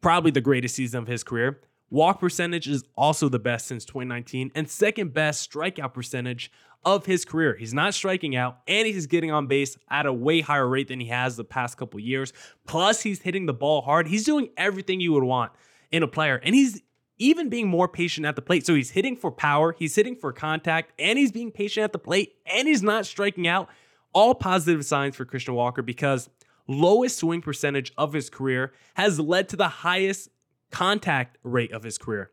Probably 0.00 0.30
the 0.30 0.40
greatest 0.40 0.74
season 0.74 1.02
of 1.02 1.06
his 1.06 1.22
career. 1.22 1.60
Walk 1.90 2.20
percentage 2.20 2.66
is 2.66 2.84
also 2.96 3.28
the 3.28 3.38
best 3.38 3.66
since 3.66 3.84
2019, 3.84 4.50
and 4.54 4.68
second 4.68 5.12
best 5.12 5.48
strikeout 5.48 5.92
percentage 5.92 6.50
of 6.86 7.04
his 7.04 7.26
career. 7.26 7.54
He's 7.54 7.74
not 7.74 7.92
striking 7.92 8.34
out, 8.34 8.60
and 8.66 8.86
he's 8.86 9.06
getting 9.06 9.30
on 9.30 9.46
base 9.46 9.76
at 9.90 10.06
a 10.06 10.12
way 10.12 10.40
higher 10.40 10.66
rate 10.66 10.88
than 10.88 11.00
he 11.00 11.08
has 11.08 11.36
the 11.36 11.44
past 11.44 11.76
couple 11.76 12.00
years. 12.00 12.32
Plus, 12.66 13.02
he's 13.02 13.20
hitting 13.20 13.44
the 13.44 13.52
ball 13.52 13.82
hard. 13.82 14.08
He's 14.08 14.24
doing 14.24 14.48
everything 14.56 15.00
you 15.00 15.12
would 15.12 15.22
want 15.22 15.52
in 15.92 16.02
a 16.02 16.08
player, 16.08 16.40
and 16.42 16.54
he's 16.54 16.80
even 17.18 17.50
being 17.50 17.68
more 17.68 17.88
patient 17.88 18.26
at 18.26 18.36
the 18.36 18.42
plate. 18.42 18.64
So 18.64 18.74
he's 18.74 18.90
hitting 18.90 19.16
for 19.16 19.30
power, 19.30 19.76
he's 19.78 19.94
hitting 19.94 20.16
for 20.16 20.32
contact, 20.32 20.92
and 20.98 21.18
he's 21.18 21.30
being 21.30 21.50
patient 21.50 21.84
at 21.84 21.92
the 21.92 21.98
plate, 21.98 22.36
and 22.46 22.66
he's 22.66 22.82
not 22.82 23.04
striking 23.04 23.46
out 23.46 23.68
all 24.14 24.34
positive 24.34 24.84
signs 24.84 25.16
for 25.16 25.24
Christian 25.24 25.54
Walker 25.54 25.82
because 25.82 26.30
lowest 26.66 27.18
swing 27.18 27.42
percentage 27.42 27.92
of 27.98 28.12
his 28.12 28.30
career 28.30 28.72
has 28.94 29.20
led 29.20 29.48
to 29.50 29.56
the 29.56 29.68
highest 29.68 30.30
contact 30.70 31.38
rate 31.42 31.72
of 31.72 31.82
his 31.82 31.98
career. 31.98 32.30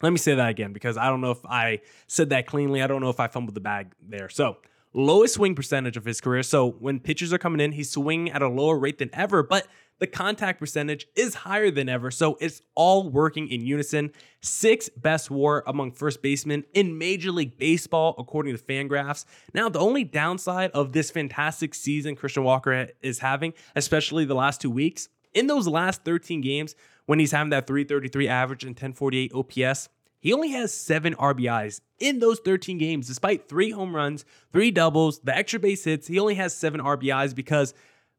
Let 0.00 0.10
me 0.10 0.18
say 0.18 0.34
that 0.34 0.48
again 0.48 0.72
because 0.72 0.96
I 0.96 1.08
don't 1.08 1.20
know 1.20 1.32
if 1.32 1.44
I 1.44 1.80
said 2.06 2.30
that 2.30 2.46
cleanly. 2.46 2.82
I 2.82 2.86
don't 2.86 3.00
know 3.00 3.10
if 3.10 3.20
I 3.20 3.26
fumbled 3.26 3.54
the 3.54 3.60
bag 3.60 3.92
there. 4.00 4.28
So, 4.28 4.58
lowest 4.94 5.34
swing 5.34 5.54
percentage 5.54 5.96
of 5.96 6.04
his 6.04 6.20
career. 6.20 6.44
So, 6.44 6.70
when 6.70 7.00
pitchers 7.00 7.32
are 7.32 7.38
coming 7.38 7.60
in, 7.60 7.72
he's 7.72 7.90
swinging 7.90 8.30
at 8.30 8.40
a 8.40 8.48
lower 8.48 8.78
rate 8.78 8.98
than 8.98 9.10
ever, 9.12 9.42
but 9.42 9.66
the 9.98 10.06
contact 10.06 10.58
percentage 10.58 11.06
is 11.16 11.34
higher 11.34 11.70
than 11.70 11.88
ever. 11.88 12.10
So, 12.10 12.36
it's 12.40 12.62
all 12.74 13.08
working 13.08 13.48
in 13.48 13.60
unison. 13.60 14.12
Sixth 14.40 14.90
best 14.96 15.30
war 15.30 15.64
among 15.66 15.92
first 15.92 16.22
basemen 16.22 16.64
in 16.74 16.98
Major 16.98 17.32
League 17.32 17.58
Baseball, 17.58 18.14
according 18.18 18.56
to 18.56 18.62
Fangraphs. 18.62 19.24
Now, 19.54 19.68
the 19.68 19.80
only 19.80 20.04
downside 20.04 20.70
of 20.72 20.92
this 20.92 21.10
fantastic 21.10 21.74
season 21.74 22.16
Christian 22.16 22.44
Walker 22.44 22.88
is 23.02 23.18
having, 23.18 23.54
especially 23.74 24.24
the 24.24 24.34
last 24.34 24.60
two 24.60 24.70
weeks, 24.70 25.08
in 25.34 25.46
those 25.46 25.68
last 25.68 26.04
13 26.04 26.40
games, 26.40 26.74
when 27.06 27.18
he's 27.18 27.32
having 27.32 27.50
that 27.50 27.66
333 27.66 28.28
average 28.28 28.64
and 28.64 28.70
1048 28.70 29.32
OPS, 29.34 29.88
he 30.20 30.32
only 30.32 30.50
has 30.50 30.74
seven 30.74 31.14
RBIs 31.14 31.80
in 31.98 32.18
those 32.18 32.40
13 32.40 32.76
games, 32.76 33.06
despite 33.06 33.48
three 33.48 33.70
home 33.70 33.94
runs, 33.94 34.24
three 34.52 34.70
doubles, 34.70 35.20
the 35.20 35.36
extra 35.36 35.60
base 35.60 35.84
hits. 35.84 36.08
He 36.08 36.18
only 36.18 36.34
has 36.34 36.54
seven 36.54 36.80
RBIs 36.80 37.34
because 37.34 37.72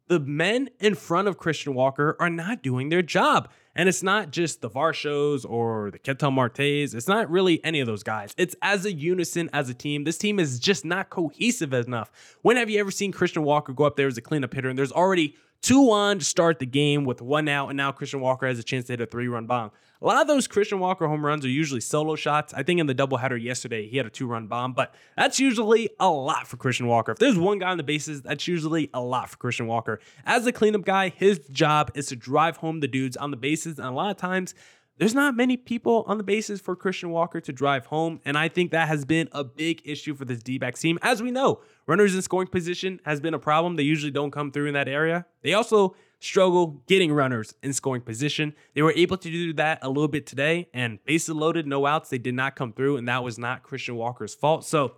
the 0.09 0.19
men 0.19 0.69
in 0.79 0.95
front 0.95 1.27
of 1.27 1.37
Christian 1.37 1.73
Walker 1.75 2.17
are 2.19 2.29
not 2.29 2.61
doing 2.61 2.89
their 2.89 3.03
job. 3.03 3.49
And 3.75 3.87
it's 3.87 4.03
not 4.03 4.31
just 4.31 4.59
the 4.59 4.69
Varshos 4.69 5.49
or 5.49 5.91
the 5.91 5.99
Ketel 5.99 6.31
Martes. 6.31 6.93
It's 6.93 7.07
not 7.07 7.29
really 7.29 7.63
any 7.63 7.79
of 7.79 7.87
those 7.87 8.03
guys. 8.03 8.33
It's 8.35 8.55
as 8.61 8.85
a 8.85 8.91
unison, 8.91 9.49
as 9.53 9.69
a 9.69 9.73
team. 9.73 10.03
This 10.03 10.17
team 10.17 10.39
is 10.39 10.59
just 10.59 10.83
not 10.83 11.11
cohesive 11.11 11.73
enough. 11.73 12.11
When 12.41 12.57
have 12.57 12.69
you 12.69 12.79
ever 12.79 12.91
seen 12.91 13.11
Christian 13.11 13.43
Walker 13.43 13.71
go 13.71 13.85
up 13.85 13.95
there 13.95 14.07
as 14.07 14.17
a 14.17 14.21
cleanup 14.21 14.53
hitter 14.53 14.67
and 14.67 14.77
there's 14.77 14.91
already 14.91 15.35
two 15.61 15.91
on 15.91 16.19
to 16.19 16.25
start 16.25 16.59
the 16.59 16.65
game 16.65 17.05
with 17.05 17.21
one 17.21 17.47
out, 17.47 17.69
and 17.69 17.77
now 17.77 17.91
Christian 17.91 18.19
Walker 18.19 18.47
has 18.47 18.59
a 18.59 18.63
chance 18.63 18.85
to 18.85 18.93
hit 18.93 19.01
a 19.01 19.05
three 19.05 19.27
run 19.27 19.45
bomb. 19.45 19.71
A 20.01 20.05
lot 20.05 20.21
of 20.21 20.27
those 20.27 20.47
Christian 20.47 20.79
Walker 20.79 21.07
home 21.09 21.25
runs 21.25 21.43
are 21.43 21.49
usually 21.49 21.81
solo 21.81 22.15
shots. 22.15 22.53
I 22.53 22.63
think 22.63 22.79
in 22.79 22.87
the 22.87 22.95
doubleheader 22.95 23.41
yesterday, 23.41 23.85
he 23.85 23.97
had 23.97 24.05
a 24.05 24.09
two 24.09 24.27
run 24.27 24.47
bomb, 24.47 24.71
but 24.71 24.95
that's 25.17 25.41
usually 25.41 25.89
a 25.99 26.09
lot 26.09 26.47
for 26.47 26.55
Christian 26.55 26.87
Walker. 26.87 27.11
If 27.11 27.19
there's 27.19 27.37
one 27.37 27.59
guy 27.59 27.69
on 27.69 27.75
the 27.75 27.83
bases, 27.83 28.21
that's 28.21 28.47
usually 28.47 28.89
a 28.93 29.01
lot 29.01 29.29
for 29.29 29.35
Christian 29.35 29.67
Walker. 29.67 29.99
As 30.25 30.47
a 30.47 30.53
cleanup 30.53 30.85
guy, 30.85 31.09
his 31.09 31.39
job 31.51 31.91
is 31.95 32.07
to 32.07 32.15
drive 32.15 32.57
home 32.57 32.79
the 32.79 32.87
dudes 32.87 33.17
on 33.17 33.31
the 33.31 33.37
bases, 33.37 33.77
and 33.77 33.87
a 33.89 33.91
lot 33.91 34.09
of 34.09 34.15
times, 34.15 34.55
there's 34.99 35.15
not 35.15 35.35
many 35.35 35.57
people 35.57 36.03
on 36.07 36.17
the 36.17 36.23
bases 36.23 36.59
for 36.59 36.75
Christian 36.75 37.09
Walker 37.09 37.39
to 37.41 37.53
drive 37.53 37.85
home. 37.85 38.19
And 38.25 38.37
I 38.37 38.49
think 38.49 38.71
that 38.71 38.89
has 38.89 39.05
been 39.05 39.29
a 39.31 39.45
big 39.45 39.81
issue 39.85 40.13
for 40.13 40.25
this 40.25 40.43
D 40.43 40.59
team. 40.59 40.99
As 41.01 41.23
we 41.23 41.31
know, 41.31 41.61
runners 41.87 42.15
in 42.15 42.21
scoring 42.21 42.49
position 42.49 42.99
has 43.05 43.21
been 43.21 43.33
a 43.33 43.39
problem. 43.39 43.77
They 43.77 43.83
usually 43.83 44.11
don't 44.11 44.31
come 44.31 44.51
through 44.51 44.67
in 44.67 44.73
that 44.73 44.89
area. 44.89 45.25
They 45.41 45.53
also 45.53 45.95
struggle 46.19 46.81
getting 46.87 47.11
runners 47.11 47.53
in 47.63 47.73
scoring 47.73 48.01
position. 48.01 48.53
They 48.73 48.81
were 48.81 48.93
able 48.93 49.17
to 49.17 49.29
do 49.29 49.53
that 49.53 49.79
a 49.81 49.87
little 49.87 50.07
bit 50.07 50.25
today, 50.25 50.67
and 50.73 51.03
bases 51.05 51.35
loaded, 51.35 51.65
no 51.65 51.85
outs, 51.85 52.09
they 52.09 52.17
did 52.17 52.35
not 52.35 52.55
come 52.55 52.73
through, 52.73 52.97
and 52.97 53.07
that 53.07 53.23
was 53.23 53.37
not 53.37 53.63
Christian 53.63 53.95
Walker's 53.95 54.35
fault. 54.35 54.65
So 54.65 54.95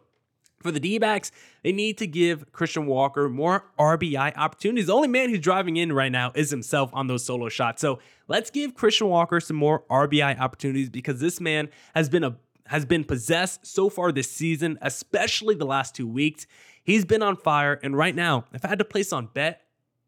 for 0.61 0.71
the 0.71 0.79
D 0.79 0.97
backs, 0.97 1.31
they 1.63 1.71
need 1.71 1.97
to 1.97 2.07
give 2.07 2.51
Christian 2.51 2.85
Walker 2.85 3.29
more 3.29 3.65
RBI 3.79 4.35
opportunities. 4.35 4.87
The 4.87 4.93
only 4.93 5.07
man 5.07 5.29
who's 5.29 5.39
driving 5.39 5.77
in 5.77 5.91
right 5.91 6.11
now 6.11 6.31
is 6.35 6.49
himself 6.51 6.89
on 6.93 7.07
those 7.07 7.23
solo 7.23 7.49
shots. 7.49 7.81
So 7.81 7.99
let's 8.27 8.49
give 8.49 8.75
Christian 8.75 9.07
Walker 9.07 9.39
some 9.39 9.57
more 9.57 9.83
RBI 9.89 10.39
opportunities 10.39 10.89
because 10.89 11.19
this 11.19 11.41
man 11.41 11.69
has 11.95 12.09
been 12.09 12.23
a 12.23 12.37
has 12.67 12.85
been 12.85 13.03
possessed 13.03 13.65
so 13.65 13.89
far 13.89 14.13
this 14.13 14.31
season, 14.31 14.77
especially 14.81 15.55
the 15.55 15.65
last 15.65 15.93
two 15.93 16.07
weeks. 16.07 16.47
He's 16.83 17.03
been 17.03 17.21
on 17.21 17.35
fire, 17.35 17.77
and 17.83 17.97
right 17.97 18.15
now, 18.15 18.45
if 18.53 18.63
I 18.63 18.69
had 18.69 18.79
to 18.79 18.85
place 18.85 19.11
on 19.11 19.27
bet, 19.33 19.61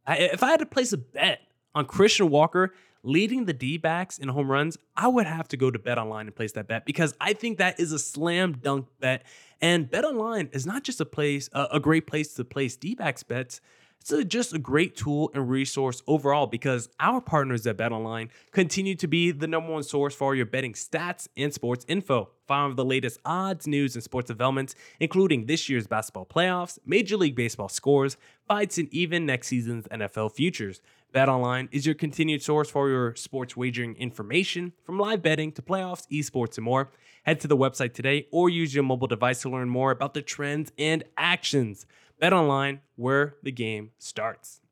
if 0.07 0.43
I 0.43 0.49
had 0.49 0.59
to 0.59 0.65
place 0.65 0.93
a 0.93 0.97
bet 0.97 1.41
on 1.75 1.85
Christian 1.85 2.29
Walker 2.29 2.73
leading 3.03 3.45
the 3.45 3.53
D 3.53 3.77
backs 3.77 4.17
in 4.17 4.29
home 4.29 4.49
runs, 4.49 4.77
I 4.95 5.07
would 5.07 5.27
have 5.27 5.47
to 5.49 5.57
go 5.57 5.69
to 5.69 5.77
Bet 5.77 5.97
Online 5.97 6.27
and 6.27 6.35
place 6.35 6.53
that 6.53 6.67
bet 6.67 6.85
because 6.85 7.13
I 7.19 7.33
think 7.33 7.57
that 7.57 7.79
is 7.79 7.91
a 7.91 7.99
slam 7.99 8.53
dunk 8.53 8.87
bet. 8.99 9.25
And 9.61 9.89
Bet 9.89 10.05
Online 10.05 10.49
is 10.53 10.65
not 10.65 10.83
just 10.83 11.01
a 11.01 11.05
place, 11.05 11.49
a 11.53 11.79
great 11.79 12.07
place 12.07 12.33
to 12.35 12.45
place 12.45 12.75
D 12.75 12.95
backs 12.95 13.23
bets. 13.23 13.61
It's 14.03 14.11
a, 14.11 14.25
just 14.25 14.53
a 14.53 14.59
great 14.59 14.97
tool 14.97 15.31
and 15.33 15.49
resource 15.49 16.01
overall 16.07 16.45
because 16.45 16.89
our 16.99 17.21
partners 17.21 17.65
at 17.65 17.77
BetOnline 17.77 18.27
continue 18.51 18.95
to 18.95 19.07
be 19.07 19.31
the 19.31 19.47
number 19.47 19.71
one 19.71 19.83
source 19.83 20.13
for 20.13 20.35
your 20.35 20.45
betting 20.45 20.73
stats 20.73 21.29
and 21.37 21.53
sports 21.53 21.85
info. 21.87 22.29
Find 22.47 22.75
the 22.75 22.86
latest 22.86 23.19
odds, 23.25 23.67
news, 23.67 23.95
and 23.95 24.03
sports 24.03 24.27
developments, 24.27 24.75
including 24.99 25.45
this 25.45 25.69
year's 25.69 25.88
basketball 25.88 26.25
playoffs, 26.25 26.77
Major 26.86 27.15
League 27.15 27.36
Baseball 27.36 27.69
scores, 27.69 28.17
fights, 28.47 28.77
and 28.77 28.93
even 28.93 29.25
next 29.25 29.47
season's 29.47 29.88
NFL 29.88 30.34
futures. 30.34 30.82
BetOnline 31.13 31.69
is 31.71 31.86
your 31.86 31.95
continued 31.95 32.41
source 32.41 32.69
for 32.69 32.89
your 32.89 33.15
sports 33.15 33.56
wagering 33.56 33.95
information, 33.95 34.73
from 34.84 34.97
live 34.97 35.21
betting 35.21 35.51
to 35.53 35.62
playoffs, 35.62 36.08
esports, 36.12 36.58
and 36.58 36.65
more. 36.65 36.91
Head 37.23 37.39
to 37.41 37.47
the 37.47 37.56
website 37.56 37.93
today 37.93 38.27
or 38.32 38.49
use 38.49 38.73
your 38.73 38.84
mobile 38.84 39.08
device 39.08 39.41
to 39.43 39.49
learn 39.49 39.69
more 39.69 39.91
about 39.91 40.13
the 40.13 40.21
trends 40.21 40.71
and 40.77 41.03
actions. 41.15 41.86
BetOnline, 42.21 42.79
where 42.95 43.36
the 43.43 43.51
game 43.51 43.91
starts. 43.99 44.62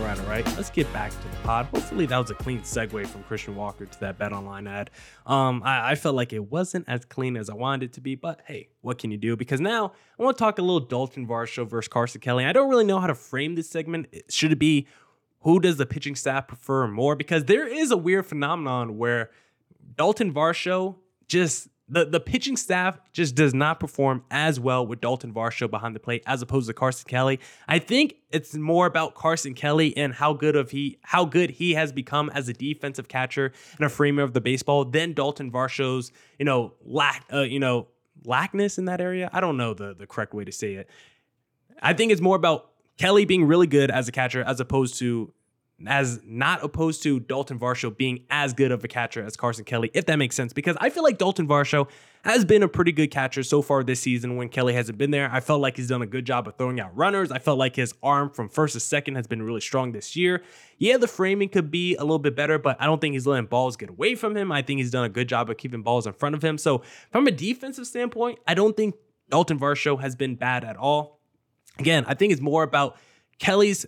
all 0.00 0.06
right, 0.06 0.20
all 0.20 0.26
right. 0.26 0.56
Let's 0.56 0.70
get 0.70 0.90
back 0.92 1.10
to 1.10 1.28
the 1.28 1.36
pod. 1.44 1.66
Hopefully, 1.66 2.06
that 2.06 2.18
was 2.18 2.30
a 2.30 2.34
clean 2.34 2.60
segue 2.60 3.06
from 3.06 3.22
Christian 3.24 3.54
Walker 3.54 3.84
to 3.84 4.00
that 4.00 4.18
Bet 4.18 4.32
Online 4.32 4.66
ad. 4.66 4.90
Um, 5.26 5.62
I, 5.64 5.90
I, 5.90 5.94
felt 5.96 6.14
like 6.14 6.32
it 6.32 6.50
wasn't 6.50 6.88
as 6.88 7.04
clean 7.04 7.36
as 7.36 7.50
I 7.50 7.54
wanted 7.54 7.86
it 7.86 7.92
to 7.94 8.00
be, 8.00 8.14
but 8.14 8.40
hey, 8.46 8.68
what 8.80 8.98
can 8.98 9.10
you 9.10 9.18
do? 9.18 9.36
Because 9.36 9.60
now 9.60 9.92
I 10.18 10.22
want 10.22 10.36
to 10.36 10.42
talk 10.42 10.58
a 10.58 10.62
little 10.62 10.80
Dalton 10.80 11.26
Varsho 11.26 11.68
versus 11.68 11.88
Carson 11.88 12.20
Kelly. 12.20 12.46
I 12.46 12.52
don't 12.52 12.70
really 12.70 12.84
know 12.84 13.00
how 13.00 13.06
to 13.06 13.14
frame 13.14 13.54
this 13.54 13.68
segment. 13.68 14.06
Should 14.30 14.52
it 14.52 14.58
be 14.58 14.86
who 15.40 15.60
does 15.60 15.76
the 15.76 15.86
pitching 15.86 16.14
staff 16.14 16.48
prefer 16.48 16.86
more? 16.86 17.14
Because 17.14 17.44
there 17.44 17.66
is 17.66 17.90
a 17.90 17.96
weird 17.96 18.26
phenomenon 18.26 18.96
where 18.96 19.30
Dalton 19.96 20.32
Varsho 20.32 20.96
just 21.28 21.68
the, 21.88 22.04
the 22.04 22.20
pitching 22.20 22.56
staff 22.56 22.98
just 23.12 23.34
does 23.34 23.52
not 23.52 23.80
perform 23.80 24.24
as 24.30 24.58
well 24.58 24.86
with 24.86 25.00
Dalton 25.00 25.32
Varsho 25.32 25.70
behind 25.70 25.94
the 25.94 26.00
plate 26.00 26.22
as 26.26 26.40
opposed 26.40 26.68
to 26.68 26.74
Carson 26.74 27.06
Kelly. 27.08 27.40
I 27.68 27.78
think 27.78 28.14
it's 28.30 28.54
more 28.54 28.86
about 28.86 29.14
Carson 29.14 29.54
Kelly 29.54 29.94
and 29.96 30.14
how 30.14 30.32
good 30.32 30.56
of 30.56 30.70
he 30.70 30.98
how 31.02 31.24
good 31.24 31.50
he 31.50 31.74
has 31.74 31.92
become 31.92 32.30
as 32.30 32.48
a 32.48 32.52
defensive 32.52 33.08
catcher 33.08 33.52
and 33.76 33.86
a 33.86 33.88
framer 33.88 34.22
of 34.22 34.32
the 34.32 34.40
baseball 34.40 34.84
than 34.84 35.12
Dalton 35.12 35.50
Varsho's, 35.50 36.12
you 36.38 36.44
know, 36.44 36.72
lack 36.84 37.26
uh, 37.32 37.40
you 37.40 37.58
know, 37.58 37.88
lackness 38.24 38.78
in 38.78 38.86
that 38.86 39.00
area. 39.00 39.28
I 39.32 39.40
don't 39.40 39.56
know 39.56 39.74
the, 39.74 39.94
the 39.94 40.06
correct 40.06 40.34
way 40.34 40.44
to 40.44 40.52
say 40.52 40.74
it. 40.74 40.88
I 41.82 41.92
think 41.92 42.12
it's 42.12 42.20
more 42.20 42.36
about 42.36 42.70
Kelly 42.96 43.24
being 43.24 43.44
really 43.44 43.66
good 43.66 43.90
as 43.90 44.08
a 44.08 44.12
catcher 44.12 44.42
as 44.42 44.60
opposed 44.60 44.98
to 45.00 45.32
as 45.86 46.20
not 46.24 46.64
opposed 46.64 47.02
to 47.02 47.20
Dalton 47.20 47.58
Varsho 47.58 47.96
being 47.96 48.20
as 48.30 48.52
good 48.52 48.70
of 48.70 48.84
a 48.84 48.88
catcher 48.88 49.24
as 49.24 49.36
Carson 49.36 49.64
Kelly, 49.64 49.90
if 49.94 50.06
that 50.06 50.16
makes 50.16 50.36
sense. 50.36 50.52
Because 50.52 50.76
I 50.80 50.90
feel 50.90 51.02
like 51.02 51.18
Dalton 51.18 51.48
Varsho 51.48 51.88
has 52.24 52.44
been 52.44 52.62
a 52.62 52.68
pretty 52.68 52.92
good 52.92 53.10
catcher 53.10 53.42
so 53.42 53.62
far 53.62 53.82
this 53.82 54.00
season 54.00 54.36
when 54.36 54.48
Kelly 54.48 54.74
hasn't 54.74 54.96
been 54.96 55.10
there. 55.10 55.28
I 55.32 55.40
felt 55.40 55.60
like 55.60 55.76
he's 55.76 55.88
done 55.88 56.02
a 56.02 56.06
good 56.06 56.24
job 56.24 56.46
of 56.46 56.56
throwing 56.56 56.78
out 56.78 56.96
runners. 56.96 57.32
I 57.32 57.38
felt 57.38 57.58
like 57.58 57.74
his 57.74 57.94
arm 58.02 58.30
from 58.30 58.48
first 58.48 58.74
to 58.74 58.80
second 58.80 59.16
has 59.16 59.26
been 59.26 59.42
really 59.42 59.60
strong 59.60 59.92
this 59.92 60.14
year. 60.14 60.42
Yeah, 60.78 60.98
the 60.98 61.08
framing 61.08 61.48
could 61.48 61.70
be 61.70 61.96
a 61.96 62.02
little 62.02 62.18
bit 62.18 62.36
better, 62.36 62.58
but 62.58 62.76
I 62.80 62.86
don't 62.86 63.00
think 63.00 63.14
he's 63.14 63.26
letting 63.26 63.46
balls 63.46 63.76
get 63.76 63.90
away 63.90 64.14
from 64.14 64.36
him. 64.36 64.52
I 64.52 64.62
think 64.62 64.78
he's 64.78 64.90
done 64.90 65.04
a 65.04 65.08
good 65.08 65.28
job 65.28 65.50
of 65.50 65.56
keeping 65.56 65.82
balls 65.82 66.06
in 66.06 66.12
front 66.12 66.34
of 66.34 66.42
him. 66.42 66.58
So, 66.58 66.82
from 67.10 67.26
a 67.26 67.32
defensive 67.32 67.86
standpoint, 67.86 68.38
I 68.46 68.54
don't 68.54 68.76
think 68.76 68.94
Dalton 69.30 69.58
Varsho 69.58 70.00
has 70.00 70.14
been 70.14 70.36
bad 70.36 70.64
at 70.64 70.76
all. 70.76 71.18
Again, 71.78 72.04
I 72.06 72.14
think 72.14 72.32
it's 72.32 72.42
more 72.42 72.62
about 72.62 72.98
Kelly's 73.38 73.86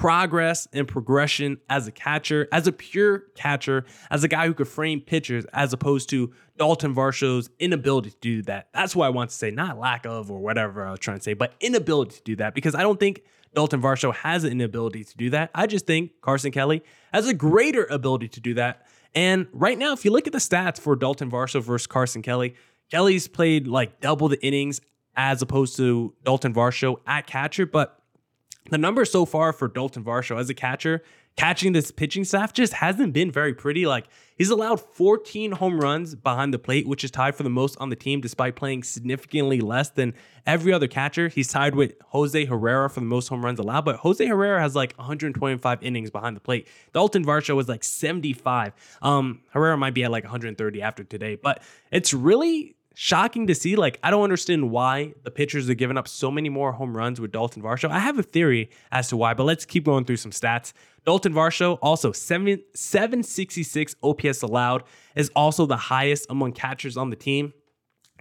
progress 0.00 0.66
and 0.72 0.88
progression 0.88 1.58
as 1.68 1.86
a 1.86 1.92
catcher, 1.92 2.48
as 2.52 2.66
a 2.66 2.72
pure 2.72 3.18
catcher, 3.34 3.84
as 4.10 4.24
a 4.24 4.28
guy 4.28 4.46
who 4.46 4.54
could 4.54 4.66
frame 4.66 4.98
pitchers, 4.98 5.44
as 5.52 5.74
opposed 5.74 6.08
to 6.08 6.32
Dalton 6.56 6.94
Varsho's 6.94 7.50
inability 7.58 8.08
to 8.08 8.16
do 8.22 8.40
that. 8.44 8.68
That's 8.72 8.96
why 8.96 9.04
I 9.04 9.10
want 9.10 9.28
to 9.28 9.36
say, 9.36 9.50
not 9.50 9.78
lack 9.78 10.06
of 10.06 10.30
or 10.30 10.38
whatever 10.38 10.86
I 10.86 10.90
was 10.90 11.00
trying 11.00 11.18
to 11.18 11.22
say, 11.22 11.34
but 11.34 11.52
inability 11.60 12.16
to 12.16 12.22
do 12.22 12.36
that 12.36 12.54
because 12.54 12.74
I 12.74 12.80
don't 12.80 12.98
think 12.98 13.24
Dalton 13.54 13.82
Varsho 13.82 14.14
has 14.14 14.42
an 14.42 14.52
inability 14.52 15.04
to 15.04 15.16
do 15.18 15.28
that. 15.30 15.50
I 15.54 15.66
just 15.66 15.86
think 15.86 16.12
Carson 16.22 16.50
Kelly 16.50 16.82
has 17.12 17.28
a 17.28 17.34
greater 17.34 17.84
ability 17.84 18.28
to 18.28 18.40
do 18.40 18.54
that. 18.54 18.86
And 19.14 19.48
right 19.52 19.76
now, 19.76 19.92
if 19.92 20.06
you 20.06 20.12
look 20.12 20.26
at 20.26 20.32
the 20.32 20.38
stats 20.38 20.80
for 20.80 20.96
Dalton 20.96 21.30
Varsho 21.30 21.62
versus 21.62 21.86
Carson 21.86 22.22
Kelly, 22.22 22.54
Kelly's 22.90 23.28
played 23.28 23.66
like 23.66 24.00
double 24.00 24.28
the 24.28 24.42
innings 24.42 24.80
as 25.14 25.42
opposed 25.42 25.76
to 25.76 26.14
Dalton 26.24 26.54
Varsho 26.54 27.00
at 27.06 27.26
catcher, 27.26 27.66
but 27.66 27.99
the 28.68 28.78
numbers 28.78 29.10
so 29.10 29.24
far 29.24 29.52
for 29.52 29.68
Dalton 29.68 30.04
Varsho 30.04 30.38
as 30.38 30.50
a 30.50 30.54
catcher, 30.54 31.02
catching 31.36 31.72
this 31.72 31.90
pitching 31.90 32.24
staff 32.24 32.52
just 32.52 32.74
hasn't 32.74 33.12
been 33.12 33.30
very 33.30 33.54
pretty. 33.54 33.86
Like 33.86 34.06
he's 34.36 34.50
allowed 34.50 34.80
14 34.80 35.52
home 35.52 35.80
runs 35.80 36.14
behind 36.14 36.52
the 36.52 36.58
plate, 36.58 36.86
which 36.86 37.02
is 37.02 37.10
tied 37.10 37.34
for 37.34 37.42
the 37.42 37.50
most 37.50 37.76
on 37.80 37.88
the 37.88 37.96
team, 37.96 38.20
despite 38.20 38.56
playing 38.56 38.82
significantly 38.82 39.60
less 39.60 39.88
than 39.90 40.14
every 40.46 40.72
other 40.72 40.86
catcher. 40.86 41.28
He's 41.28 41.48
tied 41.48 41.74
with 41.74 41.94
Jose 42.08 42.44
Herrera 42.44 42.90
for 42.90 43.00
the 43.00 43.06
most 43.06 43.28
home 43.28 43.44
runs 43.44 43.58
allowed, 43.58 43.84
but 43.84 43.96
Jose 43.96 44.24
Herrera 44.24 44.60
has 44.60 44.76
like 44.76 44.94
125 44.96 45.82
innings 45.82 46.10
behind 46.10 46.36
the 46.36 46.40
plate. 46.40 46.68
Dalton 46.92 47.24
Varsho 47.24 47.56
was 47.56 47.68
like 47.68 47.84
75. 47.84 48.72
Um, 49.00 49.40
Herrera 49.50 49.78
might 49.78 49.94
be 49.94 50.04
at 50.04 50.10
like 50.10 50.24
130 50.24 50.82
after 50.82 51.04
today, 51.04 51.36
but 51.36 51.62
it's 51.90 52.12
really 52.12 52.76
shocking 53.02 53.46
to 53.46 53.54
see. 53.54 53.76
Like, 53.76 53.98
I 54.02 54.10
don't 54.10 54.22
understand 54.22 54.70
why 54.70 55.14
the 55.22 55.30
pitchers 55.30 55.70
are 55.70 55.74
giving 55.74 55.96
up 55.96 56.06
so 56.06 56.30
many 56.30 56.50
more 56.50 56.72
home 56.72 56.94
runs 56.94 57.18
with 57.18 57.32
Dalton 57.32 57.62
Varsho. 57.62 57.88
I 57.88 57.98
have 57.98 58.18
a 58.18 58.22
theory 58.22 58.68
as 58.92 59.08
to 59.08 59.16
why, 59.16 59.32
but 59.32 59.44
let's 59.44 59.64
keep 59.64 59.86
going 59.86 60.04
through 60.04 60.18
some 60.18 60.32
stats. 60.32 60.74
Dalton 61.06 61.32
Varsho, 61.32 61.78
also 61.80 62.12
7, 62.12 62.62
766 62.74 63.96
OPS 64.02 64.42
allowed, 64.42 64.84
is 65.16 65.30
also 65.34 65.64
the 65.64 65.78
highest 65.78 66.26
among 66.28 66.52
catchers 66.52 66.98
on 66.98 67.08
the 67.08 67.16
team. 67.16 67.54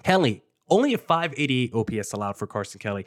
Kelly, 0.02 0.44
only 0.70 0.94
a 0.94 0.98
588 0.98 1.74
OPS 1.74 2.13
allowed 2.13 2.38
for 2.38 2.48
Carson 2.48 2.80
Kelly. 2.80 3.06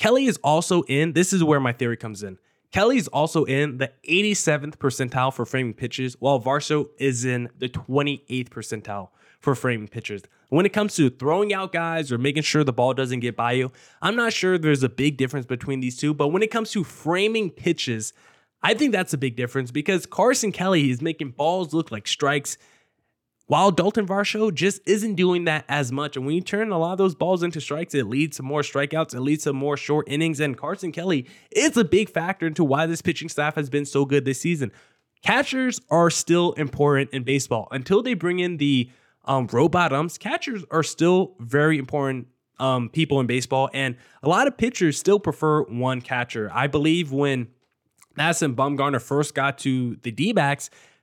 Kelly 0.00 0.26
is 0.26 0.40
also 0.42 0.82
in, 0.82 1.12
this 1.12 1.32
is 1.32 1.44
where 1.44 1.60
my 1.60 1.72
theory 1.72 1.96
comes 1.96 2.24
in. 2.24 2.38
Kelly's 2.72 3.06
also 3.06 3.44
in 3.44 3.78
the 3.78 3.92
87th 4.08 4.78
percentile 4.78 5.32
for 5.32 5.46
framing 5.46 5.74
pitches, 5.74 6.16
while 6.18 6.40
Varsho 6.40 6.88
is 6.98 7.24
in 7.24 7.50
the 7.56 7.68
28th 7.68 8.48
percentile 8.48 9.10
for 9.38 9.54
framing 9.54 9.86
pitchers. 9.86 10.22
When 10.54 10.66
it 10.66 10.72
comes 10.72 10.94
to 10.94 11.10
throwing 11.10 11.52
out 11.52 11.72
guys 11.72 12.12
or 12.12 12.16
making 12.16 12.44
sure 12.44 12.62
the 12.62 12.72
ball 12.72 12.94
doesn't 12.94 13.18
get 13.18 13.34
by 13.34 13.54
you, 13.54 13.72
I'm 14.00 14.14
not 14.14 14.32
sure 14.32 14.56
there's 14.56 14.84
a 14.84 14.88
big 14.88 15.16
difference 15.16 15.46
between 15.46 15.80
these 15.80 15.96
two. 15.96 16.14
But 16.14 16.28
when 16.28 16.44
it 16.44 16.52
comes 16.52 16.70
to 16.70 16.84
framing 16.84 17.50
pitches, 17.50 18.12
I 18.62 18.74
think 18.74 18.92
that's 18.92 19.12
a 19.12 19.18
big 19.18 19.34
difference 19.34 19.72
because 19.72 20.06
Carson 20.06 20.52
Kelly 20.52 20.92
is 20.92 21.02
making 21.02 21.32
balls 21.32 21.74
look 21.74 21.90
like 21.90 22.06
strikes. 22.06 22.56
While 23.46 23.72
Dalton 23.72 24.06
Varsho 24.06 24.54
just 24.54 24.80
isn't 24.86 25.16
doing 25.16 25.46
that 25.46 25.64
as 25.68 25.90
much. 25.90 26.16
And 26.16 26.24
when 26.24 26.36
you 26.36 26.40
turn 26.40 26.70
a 26.70 26.78
lot 26.78 26.92
of 26.92 26.98
those 26.98 27.16
balls 27.16 27.42
into 27.42 27.60
strikes, 27.60 27.92
it 27.92 28.06
leads 28.06 28.36
to 28.36 28.44
more 28.44 28.62
strikeouts, 28.62 29.12
it 29.12 29.22
leads 29.22 29.42
to 29.42 29.52
more 29.52 29.76
short 29.76 30.06
innings. 30.08 30.38
And 30.38 30.56
Carson 30.56 30.92
Kelly 30.92 31.26
is 31.50 31.76
a 31.76 31.84
big 31.84 32.08
factor 32.08 32.46
into 32.46 32.62
why 32.62 32.86
this 32.86 33.02
pitching 33.02 33.28
staff 33.28 33.56
has 33.56 33.70
been 33.70 33.86
so 33.86 34.04
good 34.04 34.24
this 34.24 34.42
season. 34.42 34.70
Catchers 35.20 35.80
are 35.90 36.10
still 36.10 36.52
important 36.52 37.10
in 37.10 37.24
baseball 37.24 37.66
until 37.72 38.04
they 38.04 38.14
bring 38.14 38.38
in 38.38 38.58
the 38.58 38.88
um, 39.26 39.46
robot 39.50 39.92
umps, 39.92 40.18
catchers 40.18 40.64
are 40.70 40.82
still 40.82 41.34
very 41.38 41.78
important 41.78 42.28
um, 42.58 42.88
people 42.88 43.20
in 43.20 43.26
baseball, 43.26 43.68
and 43.72 43.96
a 44.22 44.28
lot 44.28 44.46
of 44.46 44.56
pitchers 44.56 44.98
still 44.98 45.18
prefer 45.18 45.62
one 45.64 46.00
catcher. 46.00 46.50
I 46.52 46.66
believe 46.66 47.10
when 47.10 47.48
Madison 48.16 48.54
Bumgarner 48.54 49.02
first 49.02 49.34
got 49.34 49.58
to 49.58 49.96
the 50.02 50.10
D 50.10 50.32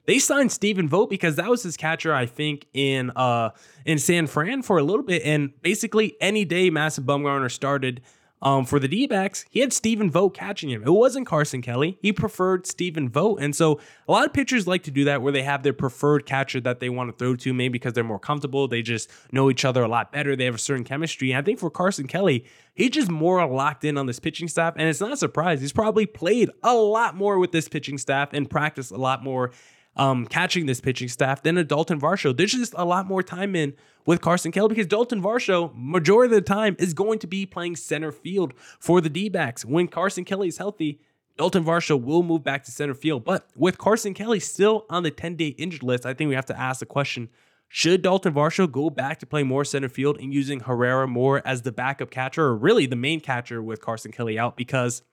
they 0.08 0.18
signed 0.18 0.52
Stephen 0.52 0.90
Vogt 0.90 1.10
because 1.10 1.36
that 1.36 1.50
was 1.50 1.62
his 1.64 1.78
catcher, 1.78 2.14
I 2.14 2.26
think, 2.26 2.68
in 2.74 3.12
uh 3.16 3.52
in 3.86 3.98
San 3.98 4.28
Fran 4.28 4.62
for 4.62 4.78
a 4.78 4.84
little 4.84 5.04
bit. 5.04 5.22
And 5.24 5.52
basically, 5.62 6.16
any 6.20 6.46
day 6.46 6.70
Madison 6.70 7.04
Bumgarner 7.04 7.52
started 7.52 8.02
um, 8.42 8.66
for 8.66 8.80
the 8.80 8.88
D 8.88 9.06
backs, 9.06 9.46
he 9.50 9.60
had 9.60 9.72
Stephen 9.72 10.10
Vogt 10.10 10.36
catching 10.36 10.70
him. 10.70 10.84
It 10.84 10.90
wasn't 10.90 11.28
Carson 11.28 11.62
Kelly. 11.62 11.98
He 12.02 12.12
preferred 12.12 12.66
Stephen 12.66 13.08
Vogt. 13.08 13.42
And 13.42 13.56
so 13.56 13.80
a 14.08 14.12
lot 14.12 14.26
of 14.26 14.34
pitchers 14.34 14.68
like 14.68 14.84
to 14.84 14.92
do 14.92 15.04
that 15.06 15.22
where 15.22 15.32
they 15.32 15.44
have 15.44 15.62
their 15.62 15.74
preferred 15.74 16.26
catcher 16.26 16.60
that 16.62 16.80
they 16.80 16.90
want 16.90 17.12
to 17.12 17.16
throw 17.18 17.36
to, 17.36 17.54
maybe 17.54 17.74
because 17.74 17.94
they're 17.94 18.04
more 18.04 18.20
comfortable. 18.20 18.68
They 18.68 18.82
just 18.82 19.12
know 19.32 19.52
each 19.52 19.64
other 19.64 19.84
a 19.84 19.88
lot 19.88 20.12
better. 20.12 20.36
They 20.36 20.46
have 20.46 20.56
a 20.56 20.60
certain 20.60 20.84
chemistry. 20.84 21.32
And 21.32 21.38
I 21.38 21.42
think 21.44 21.60
for 21.60 21.70
Carson 21.70 22.08
Kelly, 22.08 22.46
he's 22.74 22.92
just 22.92 23.12
more 23.12 23.46
locked 23.46 23.84
in 23.84 23.98
on 23.98 24.08
this 24.08 24.20
pitching 24.20 24.48
staff. 24.48 24.74
And 24.76 24.90
it's 24.90 25.02
not 25.02 25.12
a 25.12 25.18
surprise. 25.18 25.62
He's 25.62 25.74
probably 25.74 26.08
played 26.08 26.50
a 26.64 26.74
lot 26.74 27.16
more 27.16 27.38
with 27.38 27.52
this 27.52 27.68
pitching 27.68 28.00
staff 28.00 28.30
and 28.34 28.50
practiced 28.50 28.92
a 28.92 28.98
lot 28.98 29.24
more 29.24 29.52
um, 29.96 30.26
catching 30.26 30.66
this 30.66 30.80
pitching 30.82 31.10
staff 31.10 31.44
than 31.44 31.58
a 31.58 31.64
Dalton 31.64 32.00
Varsho. 32.00 32.36
There's 32.36 32.54
just 32.54 32.74
a 32.78 32.86
lot 32.86 33.08
more 33.08 33.22
time 33.22 33.56
in 33.56 33.74
with 34.06 34.22
Carson 34.22 34.52
Kelly 34.52 34.70
because 34.70 34.88
Dalton 34.88 35.22
Varsho, 35.22 35.72
majority 35.76 36.34
of 36.34 36.44
the 36.44 36.48
time, 36.48 36.76
is 36.80 36.94
going 36.94 37.20
to 37.20 37.28
be 37.28 37.46
playing 37.46 37.76
center 37.76 38.12
field 38.12 38.54
for 38.80 39.02
the 39.02 39.10
D 39.10 39.30
backs. 39.30 39.66
When 39.66 39.88
Carson 39.88 40.24
Kelly 40.24 40.48
is 40.48 40.58
healthy, 40.58 41.00
Dalton 41.38 41.64
Varsho 41.64 42.02
will 42.02 42.24
move 42.24 42.44
back 42.44 42.64
to 42.66 42.72
center 42.72 42.94
field. 42.94 43.24
But 43.24 43.48
with 43.56 43.78
Carson 43.78 44.14
Kelly 44.14 44.40
still 44.40 44.86
on 44.90 45.04
the 45.04 45.12
10 45.12 45.36
day 45.36 45.48
injured 45.48 45.84
list, 45.84 46.06
I 46.06 46.14
think 46.14 46.30
we 46.30 46.36
have 46.36 46.46
to 46.48 46.60
ask 46.60 46.80
the 46.80 46.86
question 46.86 47.30
should 47.74 48.02
Dalton 48.02 48.34
Varsho 48.34 48.70
go 48.70 48.90
back 48.90 49.20
to 49.20 49.26
play 49.26 49.44
more 49.44 49.64
center 49.64 49.88
field 49.88 50.20
and 50.20 50.34
using 50.34 50.60
Herrera 50.60 51.08
more 51.08 51.42
as 51.46 51.62
the 51.62 51.72
backup 51.72 52.12
catcher 52.12 52.44
or 52.44 52.56
really 52.58 52.86
the 52.86 52.98
main 52.98 53.22
catcher 53.22 53.64
with 53.64 53.80
Carson 53.80 54.12
Kelly 54.12 54.38
out? 54.38 54.58
Because 54.58 55.04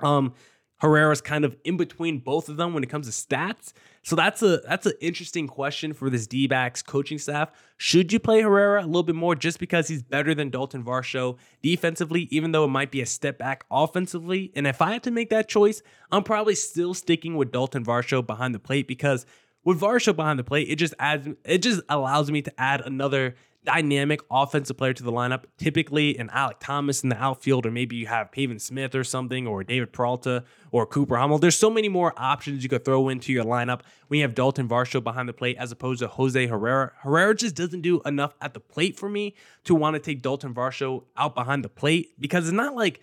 um, 0.00 0.34
Herrera's 0.78 1.20
kind 1.20 1.44
of 1.44 1.56
in 1.64 1.76
between 1.76 2.18
both 2.18 2.48
of 2.48 2.56
them 2.56 2.74
when 2.74 2.82
it 2.82 2.88
comes 2.88 3.06
to 3.06 3.12
stats. 3.12 3.72
So 4.06 4.14
that's 4.14 4.40
a 4.40 4.58
that's 4.58 4.86
an 4.86 4.92
interesting 5.00 5.48
question 5.48 5.92
for 5.92 6.08
this 6.10 6.28
D-backs 6.28 6.80
coaching 6.80 7.18
staff. 7.18 7.50
Should 7.76 8.12
you 8.12 8.20
play 8.20 8.40
Herrera 8.40 8.84
a 8.84 8.86
little 8.86 9.02
bit 9.02 9.16
more 9.16 9.34
just 9.34 9.58
because 9.58 9.88
he's 9.88 10.00
better 10.00 10.32
than 10.32 10.48
Dalton 10.48 10.84
Varsho 10.84 11.38
defensively, 11.60 12.28
even 12.30 12.52
though 12.52 12.66
it 12.66 12.68
might 12.68 12.92
be 12.92 13.00
a 13.00 13.06
step 13.06 13.36
back 13.36 13.64
offensively? 13.68 14.52
And 14.54 14.64
if 14.64 14.80
I 14.80 14.92
had 14.92 15.02
to 15.02 15.10
make 15.10 15.30
that 15.30 15.48
choice, 15.48 15.82
I'm 16.12 16.22
probably 16.22 16.54
still 16.54 16.94
sticking 16.94 17.34
with 17.34 17.50
Dalton 17.50 17.84
Varsho 17.84 18.24
behind 18.24 18.54
the 18.54 18.60
plate 18.60 18.86
because 18.86 19.26
with 19.64 19.80
Varsho 19.80 20.14
behind 20.14 20.38
the 20.38 20.44
plate, 20.44 20.68
it 20.70 20.76
just 20.76 20.94
adds 21.00 21.26
it 21.44 21.58
just 21.58 21.80
allows 21.88 22.30
me 22.30 22.42
to 22.42 22.60
add 22.60 22.82
another 22.82 23.34
dynamic 23.66 24.20
offensive 24.30 24.78
player 24.78 24.94
to 24.94 25.02
the 25.02 25.12
lineup. 25.12 25.44
Typically, 25.58 26.18
an 26.18 26.28
Alek 26.28 26.60
Thomas 26.60 27.02
in 27.02 27.10
the 27.10 27.22
outfield, 27.22 27.66
or 27.66 27.70
maybe 27.70 27.96
you 27.96 28.06
have 28.06 28.32
Pavin 28.32 28.58
Smith 28.58 28.94
or 28.94 29.04
something, 29.04 29.46
or 29.46 29.62
David 29.62 29.92
Peralta 29.92 30.44
or 30.70 30.86
Cooper 30.86 31.16
Hummel. 31.16 31.38
There's 31.38 31.58
so 31.58 31.68
many 31.68 31.88
more 31.88 32.14
options 32.16 32.62
you 32.62 32.68
could 32.68 32.84
throw 32.84 33.08
into 33.08 33.32
your 33.32 33.44
lineup 33.44 33.80
when 34.08 34.18
you 34.18 34.24
have 34.24 34.34
Dalton 34.34 34.68
Varsho 34.68 35.02
behind 35.02 35.28
the 35.28 35.34
plate 35.34 35.56
as 35.58 35.70
opposed 35.72 36.00
to 36.00 36.08
Jose 36.08 36.46
Herrera. 36.46 36.92
Herrera 37.00 37.34
just 37.34 37.54
doesn't 37.54 37.82
do 37.82 38.00
enough 38.06 38.34
at 38.40 38.54
the 38.54 38.60
plate 38.60 38.96
for 38.96 39.08
me 39.08 39.34
to 39.64 39.74
want 39.74 39.94
to 39.94 40.00
take 40.00 40.22
Dalton 40.22 40.54
Varsho 40.54 41.04
out 41.16 41.34
behind 41.34 41.64
the 41.64 41.68
plate 41.68 42.12
because 42.18 42.46
it's 42.46 42.54
not 42.54 42.74
like 42.74 43.00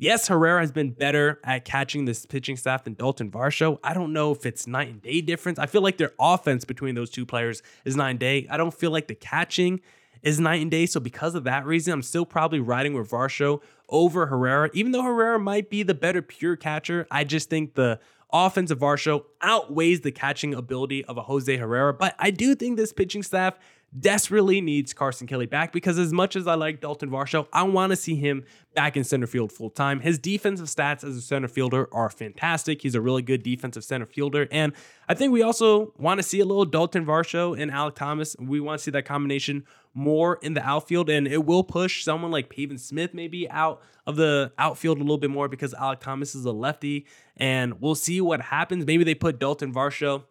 Yes, 0.00 0.28
Herrera 0.28 0.60
has 0.60 0.72
been 0.72 0.92
better 0.92 1.38
at 1.44 1.66
catching 1.66 2.06
this 2.06 2.24
pitching 2.24 2.56
staff 2.56 2.84
than 2.84 2.94
Dalton 2.94 3.30
Varsho. 3.30 3.78
I 3.84 3.92
don't 3.92 4.14
know 4.14 4.32
if 4.32 4.46
it's 4.46 4.66
night 4.66 4.88
and 4.88 5.02
day 5.02 5.20
difference. 5.20 5.58
I 5.58 5.66
feel 5.66 5.82
like 5.82 5.98
their 5.98 6.12
offense 6.18 6.64
between 6.64 6.94
those 6.94 7.10
two 7.10 7.26
players 7.26 7.62
is 7.84 7.96
night 7.96 8.12
and 8.12 8.18
day. 8.18 8.46
I 8.48 8.56
don't 8.56 8.72
feel 8.72 8.90
like 8.90 9.08
the 9.08 9.14
catching 9.14 9.82
is 10.22 10.40
night 10.40 10.62
and 10.62 10.70
day. 10.70 10.86
So 10.86 11.00
because 11.00 11.34
of 11.34 11.44
that 11.44 11.66
reason, 11.66 11.92
I'm 11.92 12.00
still 12.00 12.24
probably 12.24 12.60
riding 12.60 12.94
with 12.94 13.10
Varsho 13.10 13.60
over 13.90 14.24
Herrera. 14.24 14.70
Even 14.72 14.92
though 14.92 15.02
Herrera 15.02 15.38
might 15.38 15.68
be 15.68 15.82
the 15.82 15.92
better 15.92 16.22
pure 16.22 16.56
catcher, 16.56 17.06
I 17.10 17.24
just 17.24 17.50
think 17.50 17.74
the 17.74 18.00
offense 18.32 18.70
of 18.70 18.78
Varsho 18.78 19.24
outweighs 19.42 20.00
the 20.00 20.12
catching 20.12 20.54
ability 20.54 21.04
of 21.04 21.18
a 21.18 21.22
Jose 21.22 21.54
Herrera. 21.54 21.92
But 21.92 22.14
I 22.18 22.30
do 22.30 22.54
think 22.54 22.78
this 22.78 22.94
pitching 22.94 23.22
staff 23.22 23.58
desperately 23.98 24.60
needs 24.60 24.92
Carson 24.92 25.26
Kelly 25.26 25.46
back 25.46 25.72
because 25.72 25.98
as 25.98 26.12
much 26.12 26.36
as 26.36 26.46
I 26.46 26.54
like 26.54 26.80
Dalton 26.80 27.10
Varsho, 27.10 27.46
I 27.52 27.64
want 27.64 27.90
to 27.90 27.96
see 27.96 28.14
him 28.14 28.44
back 28.74 28.96
in 28.96 29.02
center 29.02 29.26
field 29.26 29.50
full 29.50 29.70
time. 29.70 30.00
His 30.00 30.18
defensive 30.18 30.66
stats 30.66 31.02
as 31.02 31.16
a 31.16 31.20
center 31.20 31.48
fielder 31.48 31.88
are 31.92 32.08
fantastic. 32.08 32.82
He's 32.82 32.94
a 32.94 33.00
really 33.00 33.22
good 33.22 33.42
defensive 33.42 33.82
center 33.82 34.06
fielder. 34.06 34.46
And 34.52 34.72
I 35.08 35.14
think 35.14 35.32
we 35.32 35.42
also 35.42 35.92
want 35.98 36.18
to 36.18 36.22
see 36.22 36.40
a 36.40 36.44
little 36.44 36.64
Dalton 36.64 37.04
Varsho 37.04 37.60
and 37.60 37.70
Alek 37.70 37.96
Thomas. 37.96 38.36
We 38.38 38.60
want 38.60 38.78
to 38.78 38.84
see 38.84 38.90
that 38.92 39.04
combination 39.04 39.64
more 39.92 40.38
in 40.40 40.54
the 40.54 40.64
outfield, 40.64 41.10
and 41.10 41.26
it 41.26 41.44
will 41.44 41.64
push 41.64 42.04
someone 42.04 42.30
like 42.30 42.48
Pavin 42.48 42.78
Smith 42.78 43.12
maybe 43.12 43.50
out 43.50 43.82
of 44.06 44.14
the 44.14 44.52
outfield 44.56 44.98
a 44.98 45.00
little 45.00 45.18
bit 45.18 45.30
more 45.30 45.48
because 45.48 45.74
Alek 45.74 45.98
Thomas 45.98 46.36
is 46.36 46.44
a 46.44 46.52
lefty. 46.52 47.06
And 47.36 47.80
we'll 47.80 47.96
see 47.96 48.20
what 48.20 48.40
happens. 48.40 48.86
Maybe 48.86 49.02
they 49.02 49.14
put 49.16 49.40
Dalton 49.40 49.72
Varsho 49.74 50.24